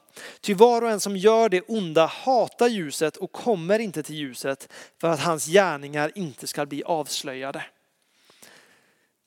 Ty 0.40 0.54
var 0.54 0.82
och 0.82 0.90
en 0.90 1.00
som 1.00 1.16
gör 1.16 1.48
det 1.48 1.60
onda 1.60 2.06
hatar 2.06 2.68
ljuset 2.68 3.16
och 3.16 3.32
kommer 3.32 3.78
inte 3.78 4.02
till 4.02 4.14
ljuset 4.14 4.72
för 5.00 5.08
att 5.08 5.20
hans 5.20 5.46
gärningar 5.46 6.12
inte 6.14 6.46
ska 6.46 6.66
bli 6.66 6.82
avslöjade. 6.82 7.64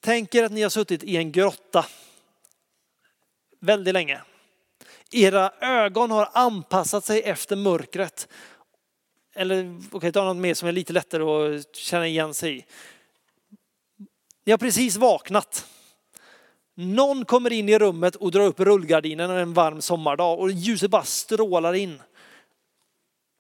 Tänk 0.02 0.36
er 0.36 0.44
att 0.44 0.52
ni 0.52 0.62
har 0.62 0.70
suttit 0.70 1.04
i 1.04 1.18
en 1.18 1.32
grotta 1.32 1.86
väldigt 3.60 3.94
länge. 3.94 4.22
Era 5.12 5.52
ögon 5.62 6.12
har 6.12 6.30
anpassat 6.34 7.06
sig 7.06 7.22
efter 7.22 7.56
mörkret. 7.56 8.28
Eller 9.36 9.78
okej, 9.78 9.98
okay, 9.98 10.12
ta 10.12 10.24
något 10.24 10.38
mer 10.38 10.54
som 10.54 10.68
är 10.68 10.72
lite 10.72 10.94
lättare 10.94 11.24
att 11.24 11.76
känna 11.76 12.08
igen 12.08 12.34
sig 12.34 12.58
i. 12.58 12.66
Ni 14.44 14.52
har 14.52 14.58
precis 14.58 14.96
vaknat. 14.96 15.66
Någon 16.82 17.26
kommer 17.26 17.54
in 17.54 17.70
i 17.70 17.80
rummet 17.80 18.16
och 18.16 18.32
drar 18.32 18.42
upp 18.46 18.60
rullgardinen 18.60 19.32
en 19.32 19.54
varm 19.54 19.82
sommardag 19.82 20.40
och 20.40 20.52
ljuset 20.52 20.92
bara 20.92 21.04
strålar 21.04 21.74
in. 21.74 22.02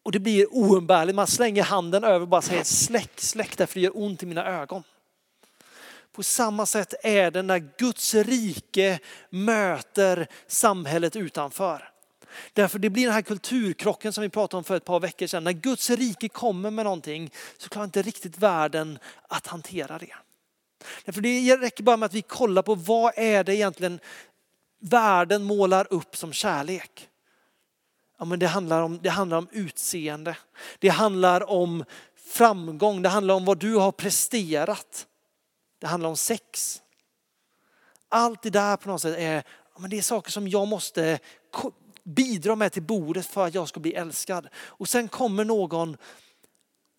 Och 0.04 0.12
det 0.12 0.20
blir 0.20 0.48
oumbärligt. 0.56 1.16
Man 1.16 1.28
slänger 1.28 1.64
handen 1.64 2.04
över 2.04 2.22
och 2.22 2.28
bara 2.28 2.42
säger 2.42 2.64
släck, 2.64 3.12
släck 3.20 3.58
därför 3.58 3.74
det 3.76 3.82
gör 3.82 3.98
ont 3.98 4.24
i 4.24 4.26
mina 4.26 4.46
ögon. 4.46 4.84
På 6.12 6.24
samma 6.24 6.66
sätt 6.66 6.94
är 7.04 7.32
det 7.32 7.42
när 7.42 7.60
Guds 7.78 8.16
rike 8.16 9.00
möter 9.30 10.28
samhället 10.48 11.16
utanför. 11.16 11.90
Därför 12.54 12.80
det 12.80 12.90
blir 12.90 13.06
den 13.06 13.14
här 13.14 13.22
kulturkrocken 13.22 14.14
som 14.14 14.22
vi 14.22 14.30
pratade 14.30 14.58
om 14.58 14.64
för 14.64 14.76
ett 14.76 14.86
par 14.86 15.00
veckor 15.00 15.28
sedan. 15.28 15.44
När 15.44 15.52
Guds 15.52 15.90
rike 15.90 16.30
kommer 16.30 16.72
med 16.72 16.86
någonting 16.86 17.32
så 17.58 17.70
klarar 17.70 17.86
inte 17.86 18.02
riktigt 18.02 18.38
världen 18.38 19.00
att 19.28 19.48
hantera 19.48 19.98
det. 19.98 20.16
Därför 21.06 21.22
det 21.22 21.58
räcker 21.58 21.84
bara 21.84 21.98
med 21.98 22.06
att 22.06 22.14
vi 22.14 22.22
kollar 22.22 22.62
på 22.62 22.76
vad 22.76 23.14
är 23.16 23.44
det 23.44 23.56
egentligen 23.56 24.00
världen 24.80 25.44
målar 25.44 25.88
upp 25.90 26.18
som 26.18 26.34
kärlek. 26.34 27.10
Ja, 28.20 28.26
men 28.26 28.40
det, 28.40 28.48
handlar 28.48 28.82
om, 28.82 29.00
det 29.02 29.10
handlar 29.10 29.38
om 29.38 29.48
utseende. 29.52 30.38
Det 30.80 30.90
handlar 30.90 31.50
om 31.50 31.86
framgång. 32.16 33.02
Det 33.02 33.10
handlar 33.10 33.36
om 33.36 33.46
vad 33.46 33.58
du 33.58 33.76
har 33.76 33.92
presterat. 33.92 35.08
Det 35.80 35.88
handlar 35.88 36.10
om 36.10 36.18
sex. 36.18 36.82
Allt 38.10 38.42
det 38.42 38.50
där 38.50 38.78
på 38.78 38.90
något 38.90 39.02
sätt 39.02 39.18
är, 39.18 39.44
ja, 39.74 39.80
men 39.80 39.90
det 39.90 39.98
är 39.98 40.02
saker 40.02 40.32
som 40.32 40.48
jag 40.48 40.68
måste 40.68 41.20
bidra 42.04 42.56
med 42.56 42.72
till 42.72 42.84
bordet 42.84 43.26
för 43.26 43.46
att 43.46 43.54
jag 43.54 43.68
ska 43.68 43.80
bli 43.80 43.94
älskad. 43.94 44.48
Och 44.56 44.90
sen 44.90 45.08
kommer 45.08 45.46
någon 45.46 45.98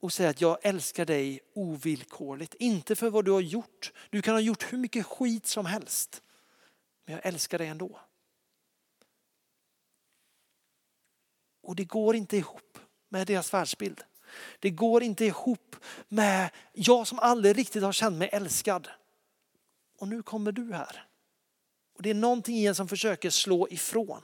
och 0.00 0.12
säga 0.12 0.30
att 0.30 0.40
jag 0.40 0.58
älskar 0.62 1.06
dig 1.06 1.40
ovillkorligt. 1.54 2.54
Inte 2.54 2.96
för 2.96 3.10
vad 3.10 3.24
du 3.24 3.30
har 3.30 3.40
gjort. 3.40 3.92
Du 4.10 4.22
kan 4.22 4.34
ha 4.34 4.40
gjort 4.40 4.72
hur 4.72 4.78
mycket 4.78 5.06
skit 5.06 5.46
som 5.46 5.66
helst. 5.66 6.22
Men 7.04 7.14
jag 7.14 7.26
älskar 7.26 7.58
dig 7.58 7.66
ändå. 7.66 8.00
Och 11.62 11.76
det 11.76 11.84
går 11.84 12.16
inte 12.16 12.36
ihop 12.36 12.78
med 13.08 13.26
deras 13.26 13.54
världsbild. 13.54 14.02
Det 14.58 14.70
går 14.70 15.02
inte 15.02 15.24
ihop 15.24 15.76
med 16.08 16.50
jag 16.72 17.06
som 17.06 17.18
aldrig 17.18 17.58
riktigt 17.58 17.82
har 17.82 17.92
känt 17.92 18.16
mig 18.16 18.28
älskad. 18.32 18.88
Och 19.98 20.08
nu 20.08 20.22
kommer 20.22 20.52
du 20.52 20.72
här. 20.72 21.06
Och 21.94 22.02
Det 22.02 22.10
är 22.10 22.14
någonting 22.14 22.56
i 22.56 22.66
en 22.66 22.74
som 22.74 22.88
försöker 22.88 23.30
slå 23.30 23.68
ifrån. 23.68 24.22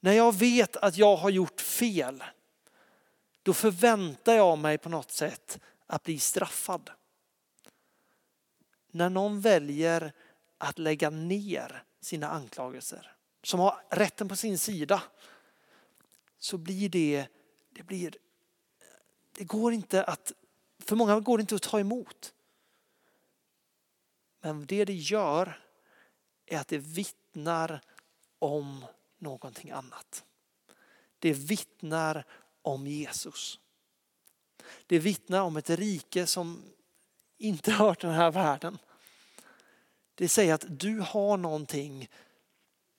När 0.00 0.12
jag 0.12 0.34
vet 0.34 0.76
att 0.76 0.96
jag 0.96 1.16
har 1.16 1.30
gjort 1.30 1.60
fel, 1.60 2.24
då 3.50 3.54
förväntar 3.54 4.34
jag 4.34 4.58
mig 4.58 4.78
på 4.78 4.88
något 4.88 5.10
sätt 5.10 5.60
att 5.86 6.02
bli 6.02 6.18
straffad. 6.18 6.90
När 8.90 9.10
någon 9.10 9.40
väljer 9.40 10.12
att 10.58 10.78
lägga 10.78 11.10
ner 11.10 11.84
sina 12.00 12.28
anklagelser, 12.28 13.16
som 13.42 13.60
har 13.60 13.82
rätten 13.90 14.28
på 14.28 14.36
sin 14.36 14.58
sida, 14.58 15.02
så 16.38 16.58
blir 16.58 16.88
det, 16.88 17.26
det 17.70 17.82
blir, 17.82 18.16
det 19.32 19.44
går 19.44 19.72
inte 19.72 20.04
att, 20.04 20.32
för 20.78 20.96
många 20.96 21.20
går 21.20 21.38
det 21.38 21.40
inte 21.40 21.54
att 21.54 21.62
ta 21.62 21.80
emot. 21.80 22.34
Men 24.40 24.66
det 24.66 24.84
det 24.84 24.94
gör 24.94 25.62
är 26.46 26.58
att 26.58 26.68
det 26.68 26.78
vittnar 26.78 27.80
om 28.38 28.84
någonting 29.18 29.70
annat. 29.70 30.24
Det 31.18 31.32
vittnar 31.32 32.24
om 32.62 32.86
Jesus. 32.86 33.58
Det 34.86 34.98
vittnar 34.98 35.40
om 35.40 35.56
ett 35.56 35.70
rike 35.70 36.26
som 36.26 36.62
inte 37.38 37.72
hör 37.72 37.94
till 37.94 38.08
den 38.08 38.18
här 38.18 38.30
världen. 38.30 38.78
Det 40.14 40.28
säger 40.28 40.54
att 40.54 40.64
du 40.68 41.00
har 41.00 41.36
någonting 41.36 42.08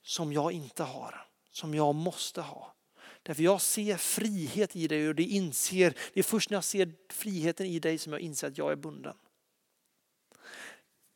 som 0.04 0.34
jag 0.34 0.52
inte 0.52 0.84
har, 0.84 1.28
som 1.52 1.74
jag 1.74 1.95
måste 1.95 2.41
ha. 2.41 2.76
Därför 3.24 3.43
jag 3.43 3.62
ser 3.62 3.97
frihet 3.97 4.76
i 4.76 4.88
dig 4.88 5.08
och 5.08 5.15
det, 5.15 5.24
inser, 5.24 5.97
det 6.13 6.19
är 6.19 6.24
först 6.24 6.50
när 6.50 6.58
jag 6.58 6.63
ser 6.63 6.93
friheten 7.10 7.65
i 7.65 7.80
dig 7.80 7.97
som 7.97 8.13
jag 8.13 8.21
inser 8.21 8.47
att 8.47 8.58
jag 8.58 8.71
är 8.71 8.76
bunden. 8.76 9.17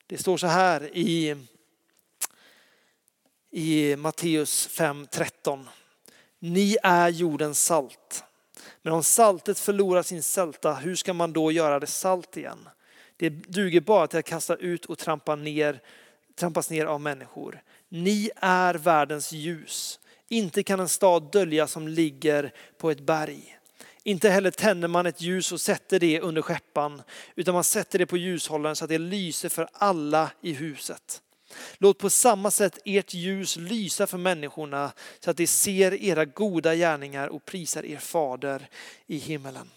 Det 0.08 0.18
står 0.18 0.38
så 0.38 0.48
här 0.48 0.98
i, 0.98 1.46
i 3.50 3.96
Matteus 3.96 4.70
5.13. 4.70 5.66
Ni 6.40 6.78
är 6.84 7.10
jordens 7.10 7.64
salt. 7.66 8.24
Men 8.86 8.94
om 8.94 9.04
saltet 9.04 9.60
förlorar 9.60 10.04
sin 10.04 10.24
sälta, 10.24 10.74
hur 10.74 10.96
ska 10.96 11.14
man 11.14 11.34
då 11.34 11.52
göra 11.52 11.80
det 11.80 11.88
salt 11.88 12.38
igen? 12.38 12.70
Det 13.18 13.30
duger 13.30 13.82
bara 13.82 14.08
till 14.08 14.20
att 14.20 14.26
kasta 14.26 14.56
ut 14.56 14.86
och 14.86 14.98
trampa 14.98 15.36
ner, 15.36 15.82
trampas 16.36 16.70
ner 16.70 16.86
av 16.86 17.02
människor. 17.02 17.62
Ni 17.90 18.30
är 18.36 18.74
världens 18.74 19.32
ljus. 19.32 20.00
Inte 20.28 20.64
kan 20.64 20.80
en 20.80 20.90
stad 20.90 21.32
dölja 21.32 21.68
som 21.68 21.88
ligger 21.88 22.54
på 22.78 22.92
ett 22.92 23.00
berg. 23.00 23.58
Inte 24.04 24.30
heller 24.30 24.52
tänder 24.52 24.88
man 24.88 25.06
ett 25.06 25.22
ljus 25.22 25.52
och 25.52 25.62
sätter 25.62 26.00
det 26.00 26.22
under 26.22 26.42
skeppan, 26.42 27.02
utan 27.36 27.54
man 27.54 27.64
sätter 27.64 28.00
det 28.00 28.06
på 28.06 28.18
ljushållaren 28.18 28.76
så 28.76 28.86
att 28.86 28.90
det 28.90 28.98
lyser 28.98 29.50
för 29.50 29.68
alla 29.74 30.32
i 30.42 30.54
huset. 30.54 31.22
Låt 31.78 31.98
på 31.98 32.10
samma 32.10 32.52
sätt 32.52 32.80
ert 32.86 33.14
ljus 33.14 33.56
lysa 33.56 34.08
för 34.08 34.18
människorna 34.18 34.92
så 35.20 35.32
att 35.32 35.38
de 35.38 35.48
ser 35.48 35.94
era 35.94 36.26
goda 36.26 36.76
gärningar 36.76 37.28
och 37.28 37.46
prisar 37.46 37.86
er 37.86 37.98
fader 37.98 38.70
i 39.08 39.18
himmelen. 39.18 39.70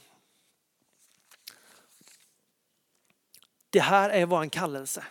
Det 3.71 3.81
här 3.81 4.11
är 4.11 4.27
vår 4.27 4.49
kallelse. 4.49 5.05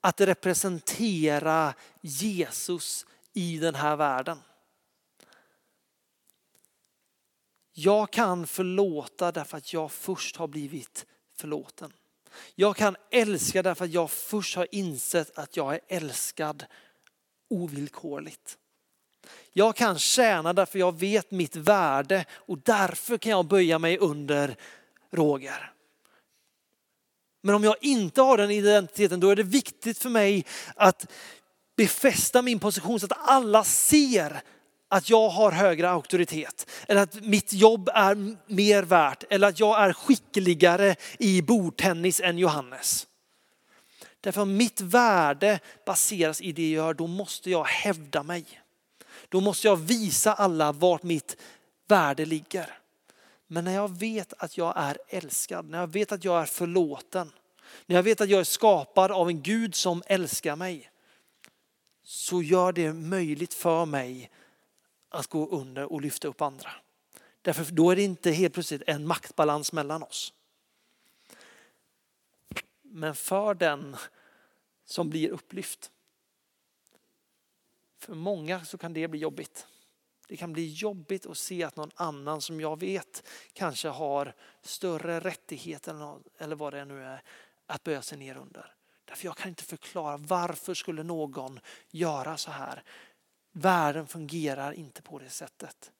Att 0.00 0.20
representera 0.20 1.74
Jesus 2.00 3.06
i 3.32 3.58
den 3.58 3.74
här 3.74 3.96
världen. 3.96 4.38
Jag 7.72 8.12
kan 8.12 8.46
förlåta 8.46 9.32
därför 9.32 9.58
att 9.58 9.72
jag 9.72 9.92
först 9.92 10.36
har 10.36 10.46
blivit 10.46 11.06
förlåten. 11.36 11.92
Jag 12.54 12.76
kan 12.76 12.96
älska 13.10 13.62
därför 13.62 13.84
att 13.84 13.90
jag 13.90 14.10
först 14.10 14.56
har 14.56 14.66
insett 14.70 15.38
att 15.38 15.56
jag 15.56 15.74
är 15.74 15.80
älskad 15.88 16.64
ovillkorligt. 17.50 18.58
Jag 19.52 19.76
kan 19.76 19.98
tjäna 19.98 20.52
därför 20.52 20.78
jag 20.78 20.98
vet 20.98 21.30
mitt 21.30 21.56
värde 21.56 22.24
och 22.32 22.58
därför 22.58 23.18
kan 23.18 23.30
jag 23.32 23.46
böja 23.46 23.78
mig 23.78 23.98
under 23.98 24.56
Roger. 25.12 25.72
Men 27.42 27.54
om 27.54 27.64
jag 27.64 27.76
inte 27.80 28.22
har 28.22 28.36
den 28.36 28.50
identiteten 28.50 29.20
då 29.20 29.30
är 29.30 29.36
det 29.36 29.42
viktigt 29.42 29.98
för 29.98 30.10
mig 30.10 30.44
att 30.74 31.06
befästa 31.76 32.42
min 32.42 32.58
position 32.58 33.00
så 33.00 33.06
att 33.06 33.28
alla 33.28 33.64
ser 33.64 34.42
att 34.88 35.10
jag 35.10 35.28
har 35.28 35.52
högre 35.52 35.90
auktoritet 35.90 36.70
eller 36.88 37.02
att 37.02 37.14
mitt 37.14 37.52
jobb 37.52 37.90
är 37.94 38.36
mer 38.46 38.82
värt 38.82 39.24
eller 39.30 39.48
att 39.48 39.60
jag 39.60 39.80
är 39.80 39.92
skickligare 39.92 40.96
i 41.18 41.42
bordtennis 41.42 42.20
än 42.20 42.38
Johannes. 42.38 43.06
Därför 44.20 44.40
om 44.40 44.56
mitt 44.56 44.80
värde 44.80 45.60
baseras 45.86 46.40
i 46.40 46.52
det 46.52 46.70
jag 46.70 46.84
gör, 46.86 46.94
då 46.94 47.06
måste 47.06 47.50
jag 47.50 47.64
hävda 47.64 48.22
mig. 48.22 48.44
Då 49.28 49.40
måste 49.40 49.66
jag 49.66 49.76
visa 49.76 50.34
alla 50.34 50.72
vart 50.72 51.02
mitt 51.02 51.36
värde 51.88 52.24
ligger. 52.24 52.78
Men 53.46 53.64
när 53.64 53.74
jag 53.74 53.98
vet 53.98 54.32
att 54.38 54.56
jag 54.56 54.72
är 54.76 54.98
älskad, 55.08 55.70
när 55.70 55.78
jag 55.78 55.92
vet 55.92 56.12
att 56.12 56.24
jag 56.24 56.42
är 56.42 56.46
förlåten, 56.46 57.32
när 57.86 57.96
jag 57.96 58.02
vet 58.02 58.20
att 58.20 58.28
jag 58.28 58.40
är 58.40 58.44
skapad 58.44 59.10
av 59.10 59.28
en 59.28 59.42
Gud 59.42 59.74
som 59.74 60.02
älskar 60.06 60.56
mig, 60.56 60.90
så 62.04 62.42
gör 62.42 62.72
det 62.72 62.92
möjligt 62.92 63.54
för 63.54 63.84
mig 63.84 64.30
att 65.08 65.26
gå 65.26 65.48
under 65.48 65.92
och 65.92 66.00
lyfta 66.00 66.28
upp 66.28 66.40
andra. 66.40 66.70
Därför 67.42 67.72
då 67.72 67.90
är 67.90 67.96
det 67.96 68.02
inte 68.02 68.30
helt 68.30 68.54
plötsligt 68.54 68.82
en 68.86 69.06
maktbalans 69.06 69.72
mellan 69.72 70.02
oss. 70.02 70.32
Men 72.82 73.14
för 73.14 73.54
den 73.54 73.96
som 74.84 75.10
blir 75.10 75.28
upplyft. 75.28 75.90
För 77.98 78.14
många 78.14 78.64
så 78.64 78.78
kan 78.78 78.92
det 78.92 79.08
bli 79.08 79.20
jobbigt. 79.20 79.66
Det 80.28 80.36
kan 80.36 80.52
bli 80.52 80.72
jobbigt 80.72 81.26
att 81.26 81.38
se 81.38 81.64
att 81.64 81.76
någon 81.76 81.90
annan 81.94 82.40
som 82.40 82.60
jag 82.60 82.80
vet 82.80 83.28
kanske 83.52 83.88
har 83.88 84.34
större 84.62 85.20
rättigheter 85.20 86.18
eller 86.38 86.56
vad 86.56 86.72
det 86.72 86.84
nu 86.84 87.04
är 87.04 87.22
att 87.66 87.84
böja 87.84 88.02
sig 88.02 88.18
ner 88.18 88.36
under. 88.36 88.74
Därför 89.04 89.24
jag 89.24 89.36
kan 89.36 89.48
inte 89.48 89.64
förklara 89.64 90.16
varför 90.16 90.74
skulle 90.74 91.02
någon 91.02 91.60
göra 91.90 92.36
så 92.36 92.50
här. 92.50 92.82
Världen 93.52 94.06
fungerar 94.06 94.72
inte 94.72 95.02
på 95.02 95.18
det 95.18 95.30
sättet. 95.30 95.92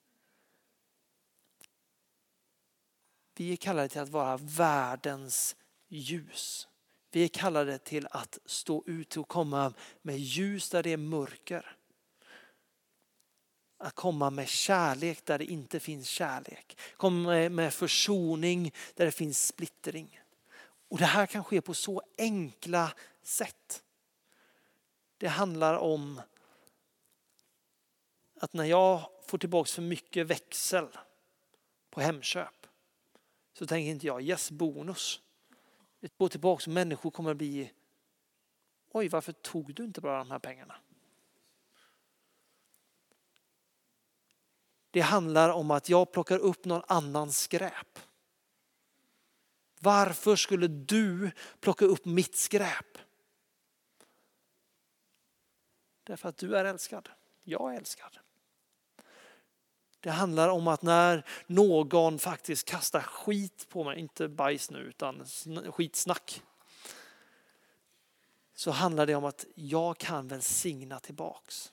Vi 3.35 3.53
är 3.53 3.57
kallade 3.57 3.89
till 3.89 4.01
att 4.01 4.09
vara 4.09 4.37
världens 4.37 5.57
ljus. 5.89 6.69
Vi 7.11 7.25
är 7.25 7.29
kallade 7.29 7.79
till 7.79 8.09
att 8.11 8.39
stå 8.45 8.85
ut 8.87 9.17
och 9.17 9.29
komma 9.29 9.73
med 10.03 10.19
ljus 10.19 10.71
där 10.71 10.83
det 10.83 10.93
är 10.93 10.97
mörker. 10.97 11.77
Att 13.79 13.95
komma 13.95 14.31
med 14.31 14.49
kärlek 14.49 15.25
där 15.25 15.39
det 15.39 15.45
inte 15.45 15.81
finns 15.81 16.09
kärlek. 16.09 16.79
Komma 16.97 17.49
med 17.49 17.75
försoning 17.75 18.73
där 18.95 19.05
det 19.05 19.13
finns 19.13 19.47
splittring. 19.47 20.21
Och 20.89 20.99
det 20.99 21.05
här 21.05 21.27
kan 21.27 21.45
ske 21.45 21.61
på 21.61 21.75
så 21.75 22.03
enkla 22.19 22.93
sätt. 23.23 23.83
Det 25.19 25.29
handlar 25.29 25.75
om 25.75 26.21
att 28.41 28.53
när 28.53 28.65
jag 28.65 29.11
får 29.27 29.39
tillbaka 29.39 29.69
för 29.69 29.83
mycket 29.83 30.27
växel 30.27 30.89
på 31.91 32.01
Hemköp 32.01 32.67
så 33.53 33.67
tänker 33.67 33.91
inte 33.91 34.07
jag 34.07 34.23
yes 34.23 34.51
bonus. 34.51 35.21
Det 36.01 36.19
går 36.19 36.29
tillbaka 36.29 36.63
och 36.71 36.75
människor 36.75 37.11
kommer 37.11 37.31
att 37.31 37.37
bli 37.37 37.73
oj 38.93 39.09
varför 39.09 39.33
tog 39.33 39.75
du 39.75 39.85
inte 39.85 40.01
bara 40.01 40.19
de 40.19 40.31
här 40.31 40.39
pengarna? 40.39 40.75
Det 44.91 45.01
handlar 45.01 45.51
om 45.51 45.71
att 45.71 45.89
jag 45.89 46.13
plockar 46.13 46.39
upp 46.39 46.65
någon 46.65 46.83
annans 46.87 47.41
skräp. 47.41 47.99
Varför 49.81 50.37
skulle 50.37 50.69
du 50.69 51.31
plocka 51.61 51.85
upp 51.85 52.05
mitt 52.05 52.37
skräp? 52.37 52.99
Därför 56.05 56.29
att 56.29 56.37
du 56.37 56.57
är 56.57 56.65
älskad. 56.65 57.09
Jag 57.43 57.75
är 57.75 57.79
älskad. 57.79 58.19
Det 60.01 60.11
handlar 60.11 60.49
om 60.49 60.69
att 60.69 60.83
när 60.83 61.25
någon 61.47 62.19
faktiskt 62.19 62.69
kastar 62.69 63.01
skit 63.01 63.67
på 63.69 63.85
mig, 63.85 63.99
inte 63.99 64.29
bajs 64.29 64.71
nu 64.71 64.79
utan 64.79 65.25
skitsnack. 65.73 66.43
Så 68.55 68.71
handlar 68.71 69.07
det 69.07 69.15
om 69.15 69.25
att 69.25 69.47
jag 69.55 69.99
kan 69.99 70.29
välsigna 70.29 71.01
tillbaks. 71.01 71.73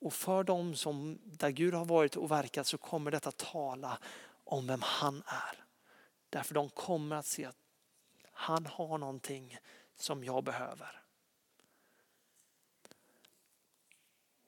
Och 0.00 0.12
för 0.12 0.44
dem 0.44 0.74
som 0.74 1.18
där 1.24 1.50
Gud 1.50 1.74
har 1.74 1.84
varit 1.84 2.16
och 2.16 2.30
verkat 2.30 2.66
så 2.66 2.78
kommer 2.78 3.10
detta 3.10 3.32
tala 3.32 3.98
om 4.44 4.66
vem 4.66 4.82
han 4.82 5.22
är. 5.26 5.64
Därför 6.30 6.54
de 6.54 6.70
kommer 6.70 7.16
att 7.16 7.26
se 7.26 7.44
att 7.44 7.56
han 8.32 8.66
har 8.66 8.98
någonting 8.98 9.58
som 9.96 10.24
jag 10.24 10.44
behöver. 10.44 11.02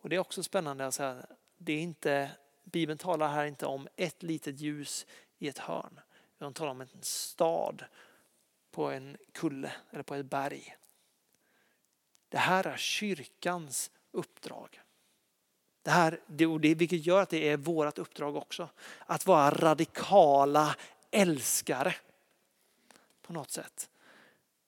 Och 0.03 0.09
det 0.09 0.17
är 0.17 0.21
också 0.21 0.43
spännande 0.43 0.87
att 0.87 0.95
säga, 0.95 1.27
det 1.59 1.73
är 1.73 1.81
inte 1.81 2.31
Bibeln 2.65 2.99
talar 2.99 3.29
här 3.29 3.45
inte 3.45 3.67
om 3.67 3.89
ett 3.97 4.23
litet 4.23 4.61
ljus 4.61 5.07
i 5.39 5.49
ett 5.49 5.59
hörn. 5.59 6.01
Utan 6.39 6.55
talar 6.55 6.71
om 6.71 6.81
en 6.81 6.89
stad 7.01 7.85
på 8.71 8.91
en 8.91 9.17
kulle 9.33 9.73
eller 9.91 10.03
på 10.03 10.15
ett 10.15 10.27
berg. 10.27 10.77
Det 12.29 12.39
här 12.39 12.67
är 12.67 12.77
kyrkans 12.77 13.91
uppdrag. 14.11 14.81
Det 15.83 15.91
här, 15.91 16.21
det, 16.27 16.75
vilket 16.75 17.07
gör 17.07 17.23
att 17.23 17.31
det 17.31 17.49
är 17.49 17.57
vårt 17.57 17.99
uppdrag 17.99 18.37
också. 18.37 18.69
Att 18.99 19.27
vara 19.27 19.51
radikala 19.51 20.77
älskare 21.11 21.95
på 23.23 23.33
något 23.33 23.51
sätt. 23.51 23.91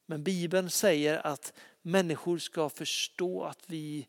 Men 0.06 0.24
Bibeln 0.24 0.70
säger 0.70 1.26
att 1.26 1.52
människor 1.82 2.38
ska 2.38 2.68
förstå 2.68 3.44
att 3.44 3.62
vi 3.66 4.08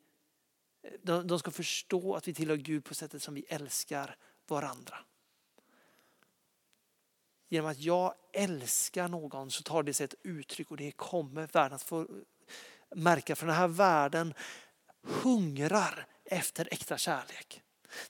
de 1.03 1.39
ska 1.39 1.51
förstå 1.51 2.15
att 2.15 2.27
vi 2.27 2.33
tillhör 2.33 2.55
Gud 2.55 2.85
på 2.85 2.95
sättet 2.95 3.23
som 3.23 3.33
vi 3.33 3.45
älskar 3.49 4.15
varandra. 4.47 4.97
Genom 7.49 7.71
att 7.71 7.79
jag 7.79 8.13
älskar 8.33 9.07
någon 9.07 9.51
så 9.51 9.63
tar 9.63 9.83
det 9.83 9.93
sig 9.93 10.03
ett 10.03 10.15
uttryck 10.23 10.71
och 10.71 10.77
det 10.77 10.91
kommer 10.91 11.47
världen 11.47 11.75
att 11.75 11.83
få 11.83 12.07
märka. 12.95 13.35
För 13.35 13.47
den 13.47 13.55
här 13.55 13.67
världen 13.67 14.33
hungrar 15.01 16.07
efter 16.25 16.67
äkta 16.71 16.97
kärlek. 16.97 17.61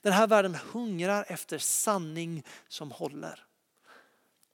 Den 0.02 0.12
här 0.12 0.26
världen 0.26 0.54
hungrar 0.54 1.24
efter 1.28 1.58
sanning 1.58 2.42
som 2.68 2.90
håller. 2.90 3.46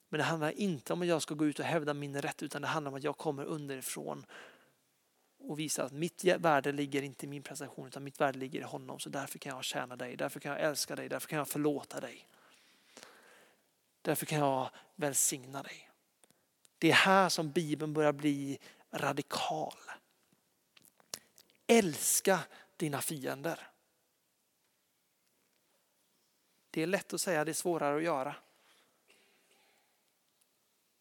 Men 0.09 0.17
det 0.17 0.23
handlar 0.23 0.51
inte 0.51 0.93
om 0.93 1.01
att 1.01 1.07
jag 1.07 1.21
ska 1.21 1.35
gå 1.35 1.45
ut 1.45 1.59
och 1.59 1.65
hävda 1.65 1.93
min 1.93 2.21
rätt 2.21 2.43
utan 2.43 2.61
det 2.61 2.67
handlar 2.67 2.91
om 2.91 2.97
att 2.97 3.03
jag 3.03 3.17
kommer 3.17 3.45
underifrån 3.45 4.25
och 5.43 5.59
visa 5.59 5.83
att 5.83 5.91
mitt 5.91 6.23
värde 6.23 6.71
ligger 6.71 7.01
inte 7.01 7.25
i 7.25 7.29
min 7.29 7.43
prestation 7.43 7.87
utan 7.87 8.03
mitt 8.03 8.21
värde 8.21 8.39
ligger 8.39 8.59
i 8.59 8.63
honom. 8.63 8.99
Så 8.99 9.09
därför 9.09 9.39
kan 9.39 9.55
jag 9.55 9.63
tjäna 9.63 9.95
dig, 9.95 10.15
därför 10.15 10.39
kan 10.39 10.51
jag 10.51 10.61
älska 10.61 10.95
dig, 10.95 11.09
därför 11.09 11.27
kan 11.27 11.37
jag 11.37 11.47
förlåta 11.47 11.99
dig. 11.99 12.27
Därför 14.01 14.25
kan 14.25 14.39
jag 14.39 14.69
välsigna 14.95 15.63
dig. 15.63 15.89
Det 16.77 16.89
är 16.89 16.95
här 16.95 17.29
som 17.29 17.51
Bibeln 17.51 17.93
börjar 17.93 18.13
bli 18.13 18.59
radikal. 18.91 19.77
Älska 21.67 22.39
dina 22.77 23.01
fiender. 23.01 23.59
Det 26.69 26.81
är 26.81 26.87
lätt 26.87 27.13
att 27.13 27.21
säga, 27.21 27.45
det 27.45 27.51
är 27.51 27.53
svårare 27.53 27.97
att 27.97 28.03
göra. 28.03 28.35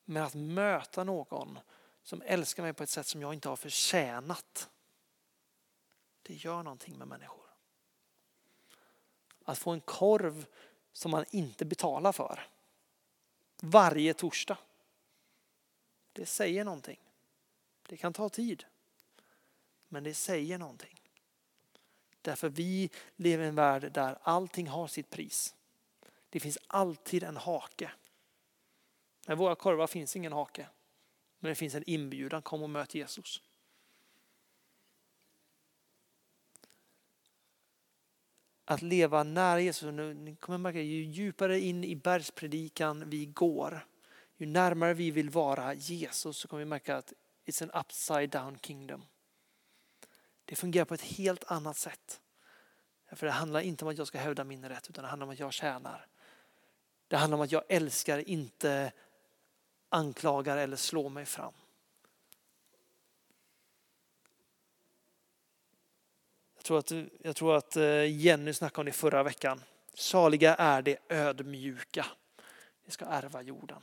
Men 0.05 0.23
att 0.23 0.35
möta 0.35 1.05
någon 1.05 1.59
som 2.03 2.23
älskar 2.23 2.63
mig 2.63 2.73
på 2.73 2.83
ett 2.83 2.91
sätt 2.91 3.07
som 3.07 3.23
jag 3.23 3.35
inte 3.35 3.49
har 3.49 3.57
förtjänat. 3.57 4.71
Det 6.23 6.35
gör 6.35 6.63
någonting 6.63 6.99
med 6.99 7.09
människor. 7.09 7.47
Att 9.45 9.59
få 9.59 9.71
en 9.71 9.81
korv 9.81 10.47
som 10.93 11.11
man 11.11 11.25
inte 11.31 11.65
betalar 11.65 12.13
för 12.13 12.47
varje 13.61 14.15
torsdag. 14.15 14.59
Det 16.13 16.27
säger 16.27 16.65
någonting. 16.65 17.01
Det 17.89 17.97
kan 17.97 18.13
ta 18.13 18.29
tid. 18.29 18.65
Men 19.89 20.05
det 20.05 20.15
säger 20.15 20.59
någonting. 20.59 21.01
Därför 22.23 22.49
vi 22.49 22.91
lever 23.17 23.45
i 23.45 23.49
en 23.49 23.55
värld 23.55 23.93
där 23.93 24.19
allting 24.23 24.69
har 24.69 24.87
sitt 24.87 25.11
pris. 25.11 25.55
Det 26.31 26.41
finns 26.41 26.59
alltid 26.67 27.23
en 27.23 27.37
hake. 27.37 27.93
Med 29.27 29.39
våra 29.39 29.55
korvar 29.55 29.87
finns 29.87 30.17
ingen 30.17 30.33
hake. 30.33 30.69
Men 31.43 31.49
det 31.49 31.55
finns 31.55 31.75
en 31.75 31.83
inbjudan, 31.87 32.43
kom 32.43 32.63
och 32.63 32.71
möt 32.71 32.95
Jesus. 32.95 33.43
Att 38.65 38.83
leva 38.83 39.23
nära 39.23 39.61
Jesus, 39.61 39.93
ni 40.17 40.37
kommer 40.37 40.59
märka, 40.59 40.81
ju 40.81 41.05
djupare 41.05 41.61
in 41.61 41.85
i 41.85 41.97
bergspredikan 41.97 43.11
vi 43.11 43.27
går, 43.27 43.87
ju 44.37 44.47
närmare 44.47 44.95
vi 44.95 45.11
vill 45.11 45.31
vara 45.31 45.75
Jesus 45.75 46.37
så 46.37 46.49
kommer 46.49 46.59
vi 46.59 46.69
märka 46.69 46.97
att 46.97 47.13
it's 47.47 47.63
an 47.63 47.81
upside 47.81 48.31
down 48.31 48.59
kingdom. 48.59 49.05
Det 50.45 50.57
fungerar 50.57 50.85
på 50.85 50.95
ett 50.95 51.03
helt 51.03 51.45
annat 51.45 51.77
sätt. 51.77 52.21
För 53.13 53.27
det 53.27 53.33
handlar 53.33 53.61
inte 53.61 53.85
om 53.85 53.91
att 53.91 53.99
jag 53.99 54.07
ska 54.07 54.19
hävda 54.19 54.45
min 54.45 54.69
rätt 54.69 54.91
utan 54.91 55.03
det 55.03 55.09
handlar 55.09 55.27
om 55.27 55.33
att 55.33 55.39
jag 55.39 55.53
tjänar. 55.53 56.07
Det 57.09 57.17
handlar 57.17 57.39
om 57.39 57.45
att 57.45 57.53
jag 57.53 57.65
älskar, 57.69 58.29
inte 58.29 58.93
anklagar 59.93 60.57
eller 60.57 60.77
slår 60.77 61.09
mig 61.09 61.27
fram. 61.27 61.53
Jag 66.55 66.65
tror, 66.65 66.79
att, 66.79 66.93
jag 67.23 67.37
tror 67.37 67.57
att 67.57 67.77
eh, 67.77 68.17
Jenny 68.17 68.53
snackade 68.53 68.81
om 68.81 68.87
det 68.87 68.93
förra 68.93 69.23
veckan. 69.23 69.63
Saliga 69.95 70.55
är 70.55 70.83
det 70.83 70.99
ödmjuka. 71.09 72.07
Det 72.85 72.91
ska 72.91 73.05
ärva 73.05 73.43
jorden. 73.43 73.83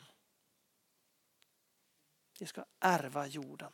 Det 2.40 2.46
ska 2.46 2.66
ärva 2.80 3.28
jorden. 3.28 3.72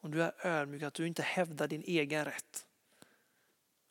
Om 0.00 0.10
du 0.10 0.22
är 0.22 0.46
ödmjuk, 0.46 0.82
att 0.82 0.94
du 0.94 1.06
inte 1.06 1.22
hävdar 1.22 1.68
din 1.68 1.82
egen 1.82 2.24
rätt. 2.24 2.66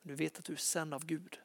Du 0.01 0.15
vet 0.15 0.39
att 0.39 0.45
du 0.45 0.53
är 0.53 0.57
sänd 0.57 0.93
av 0.93 1.05
Gud. 1.05 1.39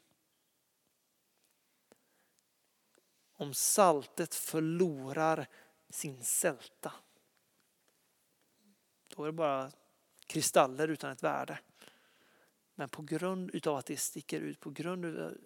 Om 3.32 3.54
saltet 3.54 4.34
förlorar 4.34 5.46
sin 5.90 6.24
sälta. 6.24 6.92
Då 9.08 9.22
är 9.22 9.26
det 9.26 9.32
bara 9.32 9.72
kristaller 10.26 10.88
utan 10.88 11.10
ett 11.10 11.22
värde. 11.22 11.58
Men 12.74 12.88
på 12.88 13.02
grund 13.02 13.66
av 13.66 13.76
att 13.76 13.86
det 13.86 13.96
sticker 13.96 14.40
ut, 14.40 14.60
på 14.60 14.70
grund 14.70 15.04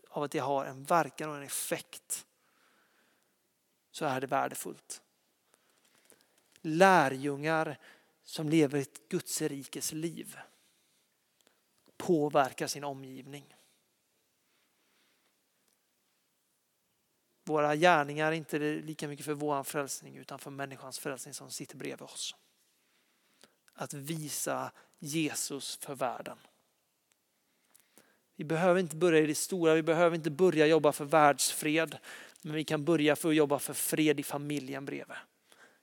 av 0.09 0.23
att 0.23 0.31
det 0.31 0.39
har 0.39 0.65
en 0.65 0.85
verkan 0.85 1.31
och 1.31 1.37
en 1.37 1.43
effekt 1.43 2.27
så 3.91 4.05
är 4.05 4.21
det 4.21 4.27
värdefullt. 4.27 5.03
Lärjungar 6.61 7.79
som 8.25 8.49
lever 8.49 8.79
ett 8.79 9.09
Guds 9.09 9.43
rikes 9.43 9.93
liv 9.93 10.39
påverkar 11.97 12.67
sin 12.67 12.85
omgivning. 12.85 13.57
Våra 17.51 17.77
gärningar 17.77 18.27
är 18.27 18.33
inte 18.33 18.59
lika 18.59 19.09
mycket 19.09 19.27
för 19.27 19.35
vår 19.35 19.63
frälsning 19.63 20.17
utan 20.17 20.39
för 20.39 20.51
människans 20.51 20.99
frälsning 20.99 21.35
som 21.35 21.51
sitter 21.51 21.77
bredvid 21.77 22.03
oss. 22.03 22.35
Att 23.75 23.95
visa 23.95 24.73
Jesus 24.99 25.77
för 25.77 25.95
världen. 25.95 26.39
Vi 28.37 28.45
behöver 28.45 28.81
inte 28.81 28.97
börja 28.97 29.21
i 29.21 29.27
det 29.27 29.35
stora, 29.35 29.75
vi 29.75 29.83
behöver 29.83 30.17
inte 30.17 30.31
börja 30.31 30.67
jobba 30.67 30.93
för 30.93 31.05
världsfred. 31.05 31.99
Men 32.43 32.55
vi 32.55 32.65
kan 32.65 32.85
börja 32.85 33.17
för 33.17 33.29
att 33.29 33.35
jobba 33.35 33.59
för 33.59 33.75
fred 33.75 34.21
i 34.21 34.23
familjen 34.23 34.85
bredvid. 34.85 35.17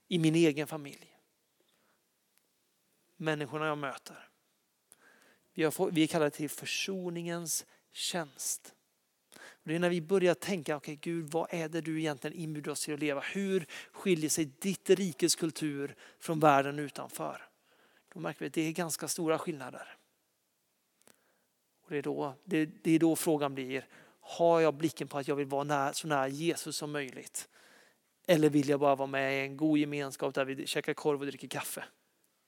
I 0.08 0.20
min 0.20 0.36
egen 0.36 0.68
familj. 0.68 1.18
Människorna 3.18 3.68
jag 3.68 3.78
möter. 3.78 4.30
Vi, 5.54 5.70
vi 5.92 6.04
är 6.04 6.08
kallade 6.08 6.32
till 6.32 6.50
försoningens 6.50 7.66
tjänst. 7.92 8.74
Det 9.68 9.76
är 9.76 9.80
när 9.80 9.90
vi 9.90 10.02
börjar 10.02 10.34
tänka, 10.34 10.76
okej 10.76 10.94
okay, 10.94 11.12
Gud 11.14 11.32
vad 11.32 11.48
är 11.54 11.70
det 11.70 11.82
du 11.82 12.00
egentligen 12.00 12.38
inbjuder 12.38 12.72
oss 12.72 12.86
till 12.86 12.94
att 12.94 13.00
leva? 13.00 13.22
Hur 13.22 13.66
skiljer 13.92 14.30
sig 14.30 14.46
ditt 14.46 14.90
rikes 14.90 15.36
kultur 15.36 15.96
från 16.20 16.40
världen 16.40 16.80
utanför? 16.80 17.42
Då 18.14 18.20
märker 18.20 18.40
vi 18.40 18.48
att 18.48 18.54
det 18.54 18.62
är 18.62 18.72
ganska 18.72 19.08
stora 19.08 19.40
skillnader. 19.40 19.98
Och 21.84 21.90
det, 21.90 21.98
är 21.98 22.02
då, 22.02 22.34
det, 22.44 22.66
det 22.84 22.92
är 22.92 23.00
då 23.00 23.16
frågan 23.16 23.56
blir, 23.56 23.88
har 24.20 24.60
jag 24.60 24.74
blicken 24.74 25.08
på 25.08 25.18
att 25.18 25.28
jag 25.28 25.36
vill 25.36 25.48
vara 25.48 25.64
nära, 25.64 25.94
så 25.94 26.08
nära 26.08 26.28
Jesus 26.28 26.78
som 26.78 26.92
möjligt? 26.92 27.50
Eller 28.28 28.50
vill 28.50 28.70
jag 28.70 28.80
bara 28.80 28.96
vara 28.96 29.08
med 29.08 29.38
i 29.38 29.42
en 29.42 29.58
god 29.58 29.78
gemenskap 29.78 30.36
där 30.36 30.46
vi 30.46 30.68
käkar 30.68 30.94
korv 30.94 31.20
och 31.20 31.28
dricker 31.28 31.48
kaffe? 31.48 31.84